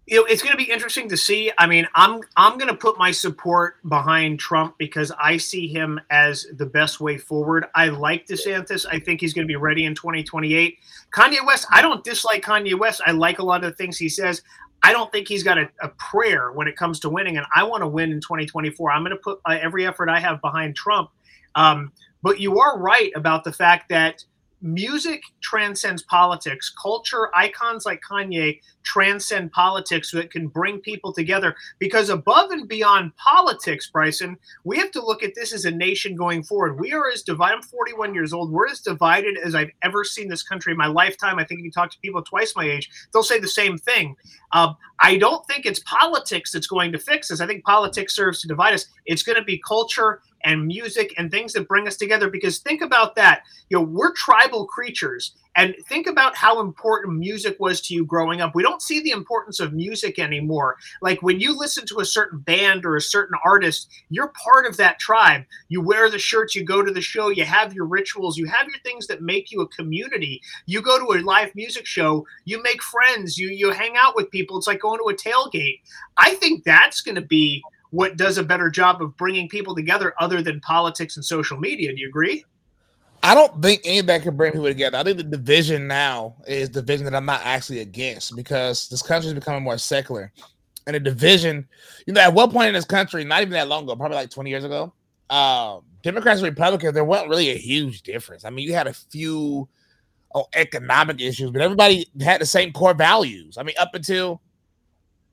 [0.09, 1.53] You know, it's going to be interesting to see.
[1.59, 6.01] I mean, I'm I'm going to put my support behind Trump because I see him
[6.09, 7.67] as the best way forward.
[7.75, 8.87] I like DeSantis.
[8.91, 10.79] I think he's going to be ready in 2028.
[11.13, 13.03] Kanye West, I don't dislike Kanye West.
[13.05, 14.41] I like a lot of the things he says.
[14.83, 17.65] I don't think he's got a, a prayer when it comes to winning, and I
[17.65, 18.91] want to win in 2024.
[18.91, 21.11] I'm going to put uh, every effort I have behind Trump.
[21.55, 21.93] Um,
[22.23, 24.25] but you are right about the fact that
[24.61, 26.73] music transcends politics.
[26.81, 31.55] Culture icons like Kanye transcend politics that can bring people together.
[31.79, 36.17] Because above and beyond politics, Bryson, we have to look at this as a nation
[36.17, 36.81] going forward.
[36.81, 37.57] We are as divided.
[37.57, 38.51] I'm 41 years old.
[38.51, 41.39] We're as divided as I've ever seen this country in my lifetime.
[41.39, 44.17] I think if you talk to people twice my age, they'll say the same thing.
[44.53, 47.41] Uh, I don't think it's politics that's going to fix this.
[47.41, 48.87] I think politics serves to divide us.
[49.07, 52.83] It's going to be culture and music and things that bring us together because think
[52.83, 53.43] about that.
[53.69, 58.41] You know we're tribal creatures and think about how important music was to you growing
[58.41, 58.55] up.
[58.55, 60.77] We don't see the importance of music anymore.
[61.03, 64.77] Like when you listen to a certain band or a certain artist you're part of
[64.77, 65.45] that tribe.
[65.69, 68.69] You wear the shirts you go to the show you have your rituals you have
[68.69, 70.41] your things that make you a community.
[70.67, 74.31] You go to a live music show you make friends you you hang out with
[74.31, 74.59] people.
[74.59, 75.81] It's like going to a tailgate.
[76.17, 80.15] I think that's going to be what does a better job of bringing people together
[80.19, 81.93] other than politics and social media.
[81.93, 82.45] Do you agree?
[83.23, 84.99] I don't think anybody can bring people together.
[84.99, 89.03] I think the division now is the division that I'm not actually against because this
[89.03, 90.33] country is becoming more secular.
[90.87, 91.67] And the division,
[92.07, 94.31] you know, at one point in this country, not even that long ago, probably like
[94.31, 94.93] 20 years ago,
[95.31, 98.45] uh, Democrats and Republicans, there wasn't really a huge difference.
[98.45, 99.69] I mean, you had a few
[100.35, 103.59] oh, economic issues, but everybody had the same core values.
[103.59, 104.41] I mean, up until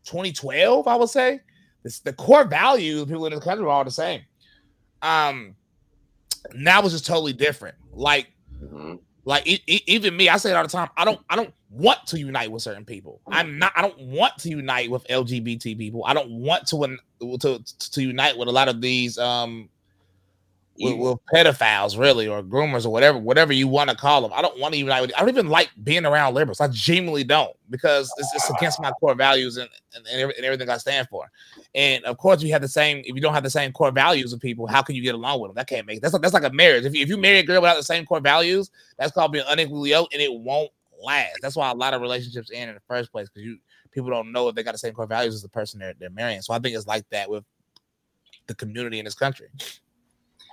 [0.06, 1.42] 2012, I would say
[1.86, 4.22] this, the core values of people in this country are all the same.
[5.04, 5.56] Um,
[6.56, 7.76] now it's just totally different.
[7.94, 8.96] Like, mm-hmm.
[9.24, 10.90] like even me, I say it all the time.
[10.98, 13.22] I don't, I don't want to unite with certain people.
[13.28, 13.72] I'm not.
[13.76, 16.04] I don't want to unite with LGBT people.
[16.06, 16.98] I don't want to
[17.40, 17.60] to
[17.92, 19.70] to unite with a lot of these um
[20.80, 24.32] with, with, pedophiles, really, or groomers, or whatever, whatever you want to call them.
[24.34, 24.92] I don't want to even.
[24.92, 26.60] I don't even like being around liberals.
[26.60, 30.78] I genuinely don't because it's, it's against my core values and, and, and everything I
[30.78, 31.30] stand for.
[31.74, 33.00] And of course, you have the same.
[33.00, 35.40] If you don't have the same core values of people, how can you get along
[35.40, 35.56] with them?
[35.56, 36.02] That can't make.
[36.02, 36.86] That's like, that's like a marriage.
[36.86, 39.46] If you, if you marry a girl without the same core values, that's called being
[39.48, 40.72] unequally yoked, and it won't
[41.02, 41.40] last.
[41.42, 43.58] That's why a lot of relationships end in the first place because you
[43.92, 46.10] people don't know if they got the same core values as the person they're, they're
[46.10, 46.42] marrying.
[46.42, 47.46] So I think it's like that with
[48.48, 49.48] the community in this country.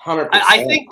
[0.03, 0.89] Hundred I, I think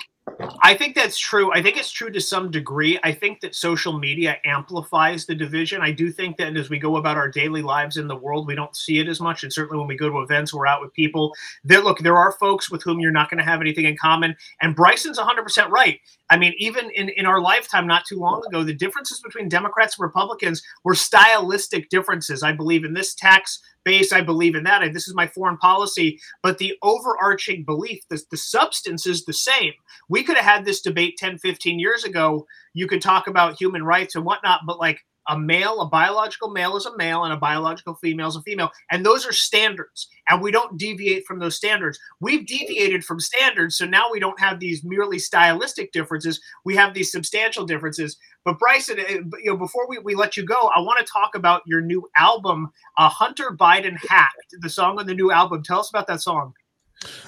[0.63, 1.51] I think that's true.
[1.53, 2.99] I think it's true to some degree.
[3.03, 5.81] I think that social media amplifies the division.
[5.81, 8.55] I do think that as we go about our daily lives in the world, we
[8.55, 9.43] don't see it as much.
[9.43, 11.33] And certainly when we go to events, we're out with people.
[11.63, 14.35] There, look, there are folks with whom you're not going to have anything in common.
[14.61, 15.99] And Bryson's 100% right.
[16.29, 19.97] I mean, even in, in our lifetime, not too long ago, the differences between Democrats
[19.97, 22.43] and Republicans were stylistic differences.
[22.43, 24.11] I believe in this tax base.
[24.11, 24.81] I believe in that.
[24.93, 26.19] This is my foreign policy.
[26.43, 29.73] But the overarching belief, the, the substance is the same.
[30.09, 32.45] We could have had this debate 10, 15 years ago.
[32.73, 36.75] You could talk about human rights and whatnot, but like a male, a biological male
[36.77, 38.71] is a male, and a biological female is a female.
[38.91, 40.07] And those are standards.
[40.29, 41.99] And we don't deviate from those standards.
[42.19, 43.77] We've deviated from standards.
[43.77, 46.41] So now we don't have these merely stylistic differences.
[46.65, 48.17] We have these substantial differences.
[48.43, 51.35] But Bryson, eh, you know, before we, we let you go, I want to talk
[51.35, 55.63] about your new album, uh, Hunter Biden Hacked, the song on the new album.
[55.63, 56.53] Tell us about that song.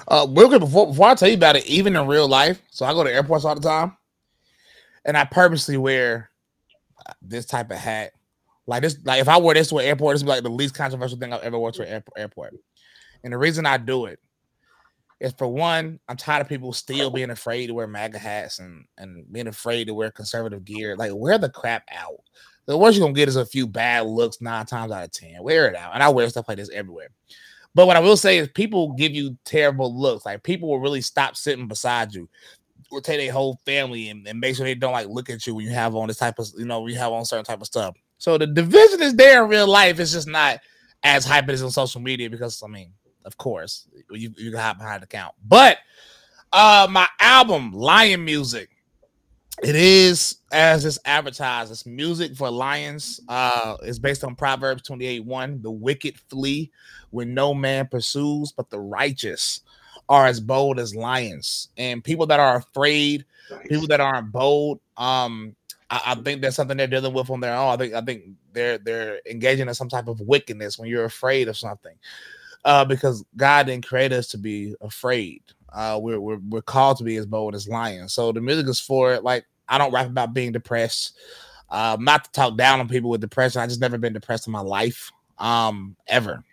[0.08, 2.86] Uh, real quick, before, before I tell you about it, even in real life, so
[2.86, 3.98] I go to airports all the time,
[5.06, 6.30] and I purposely wear
[7.22, 8.12] this type of hat.
[8.66, 10.50] Like this, like if I wore this to an airport, this would be like the
[10.50, 12.56] least controversial thing I've ever worn to an airport.
[13.24, 14.20] And the reason I do it
[15.20, 18.86] is for one, I'm tired of people still being afraid to wear MAGA hats and
[18.98, 20.96] and being afraid to wear conservative gear.
[20.96, 22.22] Like wear the crap out.
[22.66, 25.44] The worst you're gonna get is a few bad looks nine times out of ten.
[25.44, 25.94] Wear it out.
[25.94, 27.10] And I wear stuff like this everywhere.
[27.76, 30.26] But what I will say is people give you terrible looks.
[30.26, 32.30] Like people will really stop sitting beside you
[32.94, 35.56] will take their whole family and, and, make sure they don't like look at you
[35.56, 37.68] when you have on this type of you know you have on certain type of
[37.68, 37.96] stuff.
[38.18, 40.00] So the division is there in real life.
[40.00, 40.60] It's just not
[41.04, 42.92] as hype as on social media because I mean,
[43.26, 45.34] of course, you you can hide behind the count.
[45.46, 45.78] But
[46.52, 48.70] uh my album, Lion Music,
[49.62, 51.72] it is as it's advertised.
[51.72, 53.20] It's music for lions.
[53.28, 55.62] Uh, it's based on Proverbs 28 1.
[55.62, 56.72] The wicked flee
[57.12, 59.62] when no man pursues, but the righteous
[60.14, 61.70] are as bold as lions.
[61.76, 63.26] And people that are afraid,
[63.68, 65.56] people that aren't bold, um,
[65.90, 67.74] I, I, think that's something they're dealing with on their own.
[67.74, 68.24] I think I think
[68.54, 71.96] they're they're engaging in some type of wickedness when you're afraid of something.
[72.64, 75.42] Uh, because God didn't create us to be afraid.
[75.74, 78.14] Uh, we're, we're we're called to be as bold as lions.
[78.14, 79.24] So the music is for it.
[79.24, 81.18] Like I don't rap about being depressed.
[81.70, 83.62] Uh, not to talk down on people with depression.
[83.62, 86.44] I just never been depressed in my life, um, ever.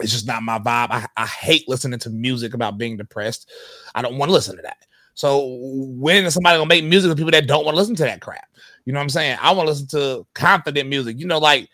[0.00, 0.88] It's just not my vibe.
[0.90, 3.50] I, I hate listening to music about being depressed.
[3.94, 4.78] I don't want to listen to that.
[5.14, 8.04] So when is somebody gonna make music with people that don't want to listen to
[8.04, 8.46] that crap?
[8.84, 9.38] You know what I'm saying?
[9.40, 11.18] I want to listen to confident music.
[11.18, 11.68] You know, like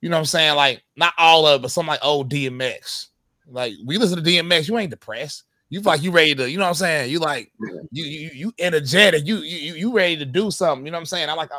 [0.00, 0.56] you know what I'm saying?
[0.56, 3.08] Like not all of it, but some like oh, old DMX.
[3.46, 5.44] Like we listen to DMX, you ain't depressed.
[5.68, 7.10] You like you ready to, you know what I'm saying?
[7.10, 7.52] You like
[7.90, 9.26] you you you energetic.
[9.26, 10.86] You you you ready to do something.
[10.86, 11.28] You know what I'm saying?
[11.28, 11.50] I like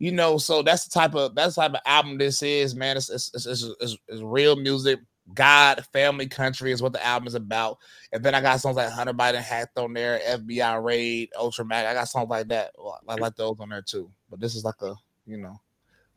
[0.00, 2.96] you know, so that's the type of that's the type of album this is, man.
[2.96, 4.98] It's it's, it's, it's, it's, real music.
[5.34, 7.78] God, family, country is what the album is about.
[8.10, 11.86] And then I got songs like Hunter Biden Hacked on there, FBI Raid, Ultra Mag.
[11.86, 12.72] I got songs like that.
[13.08, 14.10] I like those on there too.
[14.28, 14.94] But this is like a,
[15.26, 15.60] you know,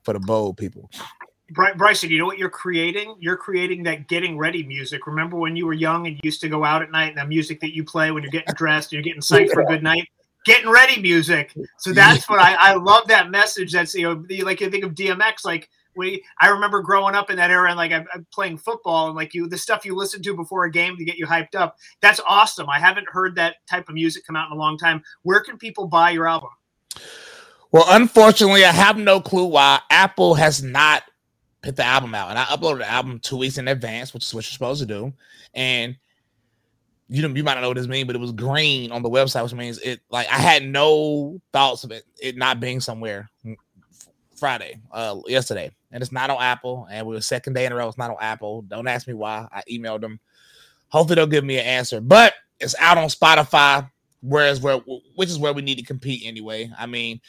[0.02, 0.90] for the bold people.
[1.52, 3.16] Bry- Bryson, you know what you're creating?
[3.20, 5.06] You're creating that getting ready music.
[5.06, 7.26] Remember when you were young and you used to go out at night and the
[7.26, 10.08] music that you play when you're getting dressed, you're getting psyched for a good night?
[10.46, 11.54] Getting ready music.
[11.78, 13.72] So that's what I, I love that message.
[13.72, 17.30] That's, you know, the, like you think of DMX, like we, I remember growing up
[17.30, 19.96] in that era and like I'm, I'm playing football and like you, the stuff you
[19.96, 21.78] listen to before a game to get you hyped up.
[22.02, 22.70] That's awesome.
[22.70, 25.04] I haven't heard that type of music come out in a long time.
[25.22, 26.50] Where can people buy your album?
[27.72, 31.04] Well, unfortunately, I have no clue why Apple has not
[31.64, 32.30] put the album out.
[32.30, 34.86] And I uploaded the album two weeks in advance, which is what you're supposed to
[34.86, 35.14] do.
[35.56, 35.96] And
[37.14, 39.10] you know, you might not know what this means, but it was green on the
[39.10, 43.30] website, which means it like I had no thoughts of it it not being somewhere
[44.36, 45.70] Friday, uh yesterday.
[45.92, 46.88] And it's not on Apple.
[46.90, 48.64] And we were second day in a row, it's not on Apple.
[48.64, 49.48] Don't ask me why.
[49.52, 50.20] I emailed them.
[50.88, 52.02] Hopefully they'll give me an answer.
[52.02, 53.88] But it's out on Spotify,
[54.22, 54.78] whereas where
[55.16, 56.72] which is where we need to compete anyway.
[56.76, 57.22] I mean,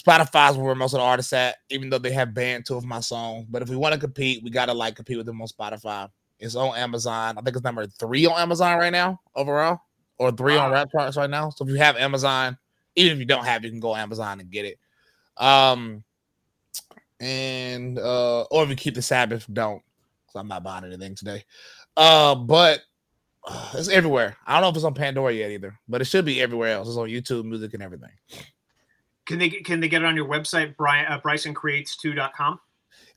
[0.00, 3.00] Spotify's where most of the artists at, even though they have banned two of my
[3.00, 3.46] songs.
[3.50, 6.10] But if we want to compete, we gotta like compete with them on Spotify.
[6.38, 7.38] It's on Amazon.
[7.38, 9.80] I think it's number three on Amazon right now, overall,
[10.18, 11.50] or three on rap charts right now.
[11.50, 12.58] So if you have Amazon,
[12.94, 14.78] even if you don't have, you can go Amazon and get it.
[15.36, 16.04] Um,
[17.20, 19.82] and uh, or if you keep the Sabbath, don't,
[20.26, 21.44] because I'm not buying anything today.
[21.96, 22.80] Uh, but
[23.46, 24.36] uh, it's everywhere.
[24.46, 26.88] I don't know if it's on Pandora yet either, but it should be everywhere else.
[26.88, 28.10] It's on YouTube, music, and everything.
[29.24, 32.60] Can they can they get it on your website, Brian uh, BrysonCreates2.com?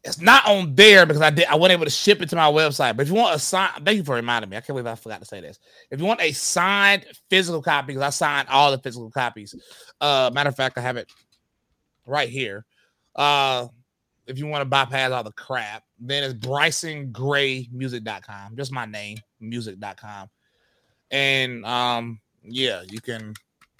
[0.04, 2.50] It's not on there because I did I wasn't able to ship it to my
[2.50, 2.96] website.
[2.96, 4.56] But if you want a sign, thank you for reminding me.
[4.56, 5.60] I can't believe I forgot to say this.
[5.92, 9.56] If you want a signed physical copy, because I signed all the physical copies.
[10.00, 11.12] Uh matter of fact, I have it
[12.06, 12.66] right here.
[13.16, 13.68] Uh
[14.30, 18.56] if you want to bypass all the crap, then it's BrysonGrayMusic.com.
[18.56, 20.30] Just my name, music.com.
[21.10, 23.34] And um, yeah, you can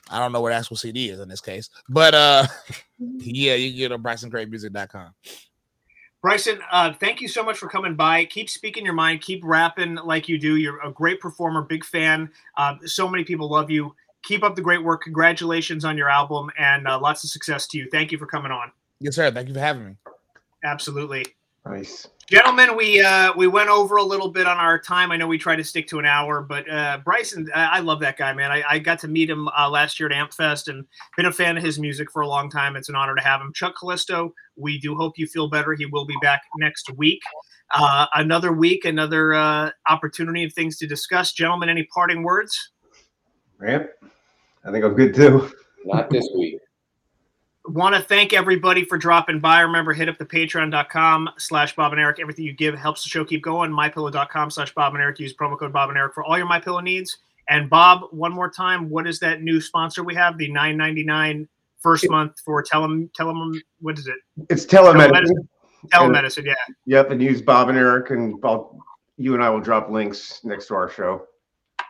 [0.10, 2.48] I don't know what actual CD is in this case, but uh
[3.00, 5.14] yeah, you can get it on BrysonGrayMusic.com.
[6.22, 8.26] Bryson, uh, thank you so much for coming by.
[8.26, 9.22] Keep speaking your mind.
[9.22, 10.58] Keep rapping like you do.
[10.58, 12.30] You're a great performer, big fan.
[12.58, 13.96] Uh, so many people love you.
[14.24, 15.02] Keep up the great work.
[15.04, 17.88] Congratulations on your album and uh, lots of success to you.
[17.90, 18.72] Thank you for coming on.
[19.00, 19.32] Yes, sir.
[19.32, 19.96] Thank you for having me.
[20.62, 21.26] Absolutely.
[21.70, 22.08] Nice.
[22.28, 25.12] Gentlemen, we uh, we went over a little bit on our time.
[25.12, 28.00] I know we try to stick to an hour, but uh, Bryson, I, I love
[28.00, 28.52] that guy, man.
[28.52, 30.86] I, I got to meet him uh, last year at AmFest and
[31.16, 32.76] been a fan of his music for a long time.
[32.76, 33.52] It's an honor to have him.
[33.54, 35.74] Chuck Callesto, we do hope you feel better.
[35.74, 37.22] He will be back next week.
[37.72, 41.34] Uh, another week, another uh, opportunity of things to discuss.
[41.34, 42.72] Gentlemen, any parting words?
[43.60, 43.90] Ramp.
[44.66, 45.52] I think I'm good too.
[45.86, 46.60] Not this week.
[47.70, 49.62] Want to thank everybody for dropping by.
[49.62, 52.20] Remember, hit up the patreon.com slash Bob and Eric.
[52.20, 53.72] Everything you give helps the show keep going.
[53.72, 55.20] MyPillow.com slash Bob and Eric.
[55.20, 57.20] Use promo code Bob and Eric for all your MyPillow needs.
[57.48, 60.38] And Bob, one more time, what is that new sponsor we have?
[60.38, 61.48] The nine ninety nine
[61.80, 63.10] first month for tell them,
[63.80, 64.18] what is it?
[64.50, 65.12] It's telemedicine.
[65.12, 65.48] Telemedicine,
[65.88, 66.54] telemedicine yeah.
[66.86, 68.78] Yep, and use Bob and Eric, and I'll,
[69.18, 71.26] you and I will drop links next to our show.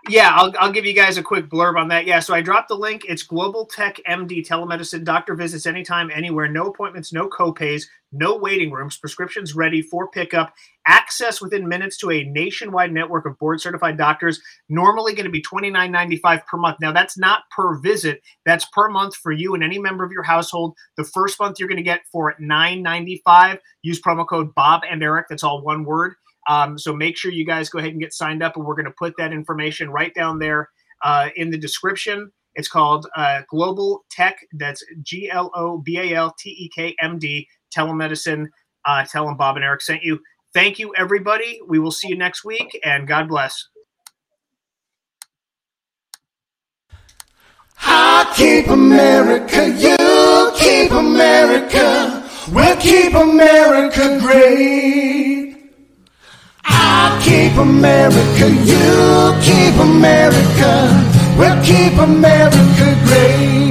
[0.09, 2.05] Yeah, I'll, I'll give you guys a quick blurb on that.
[2.05, 3.03] Yeah, so I dropped the link.
[3.07, 8.97] It's GlobalTek MD telemedicine, doctor visits anytime, anywhere, no appointments, no copays, no waiting rooms,
[8.97, 10.53] prescriptions ready for pickup,
[10.87, 14.41] access within minutes to a nationwide network of board certified doctors.
[14.67, 16.77] Normally going to be $29.95 per month.
[16.81, 20.23] Now, that's not per visit, that's per month for you and any member of your
[20.23, 20.75] household.
[20.97, 23.59] The first month you're going to get for $9.95.
[23.83, 25.27] Use promo code Bob and Eric.
[25.29, 26.15] That's all one word.
[26.49, 28.85] Um, so make sure you guys go ahead and get signed up, and we're going
[28.85, 30.69] to put that information right down there
[31.03, 32.31] uh, in the description.
[32.55, 34.33] It's called uh, GlobalTek.
[34.53, 38.47] That's G L O B A L T E K M D telemedicine.
[38.83, 40.19] Uh, tell them Bob and Eric sent you.
[40.53, 41.61] Thank you, everybody.
[41.67, 43.67] We will see you next week, and God bless.
[47.81, 55.28] I keep America, you keep America, we'll keep America great.
[57.11, 60.71] I keep America, you keep America,
[61.39, 63.68] we'll keep America great.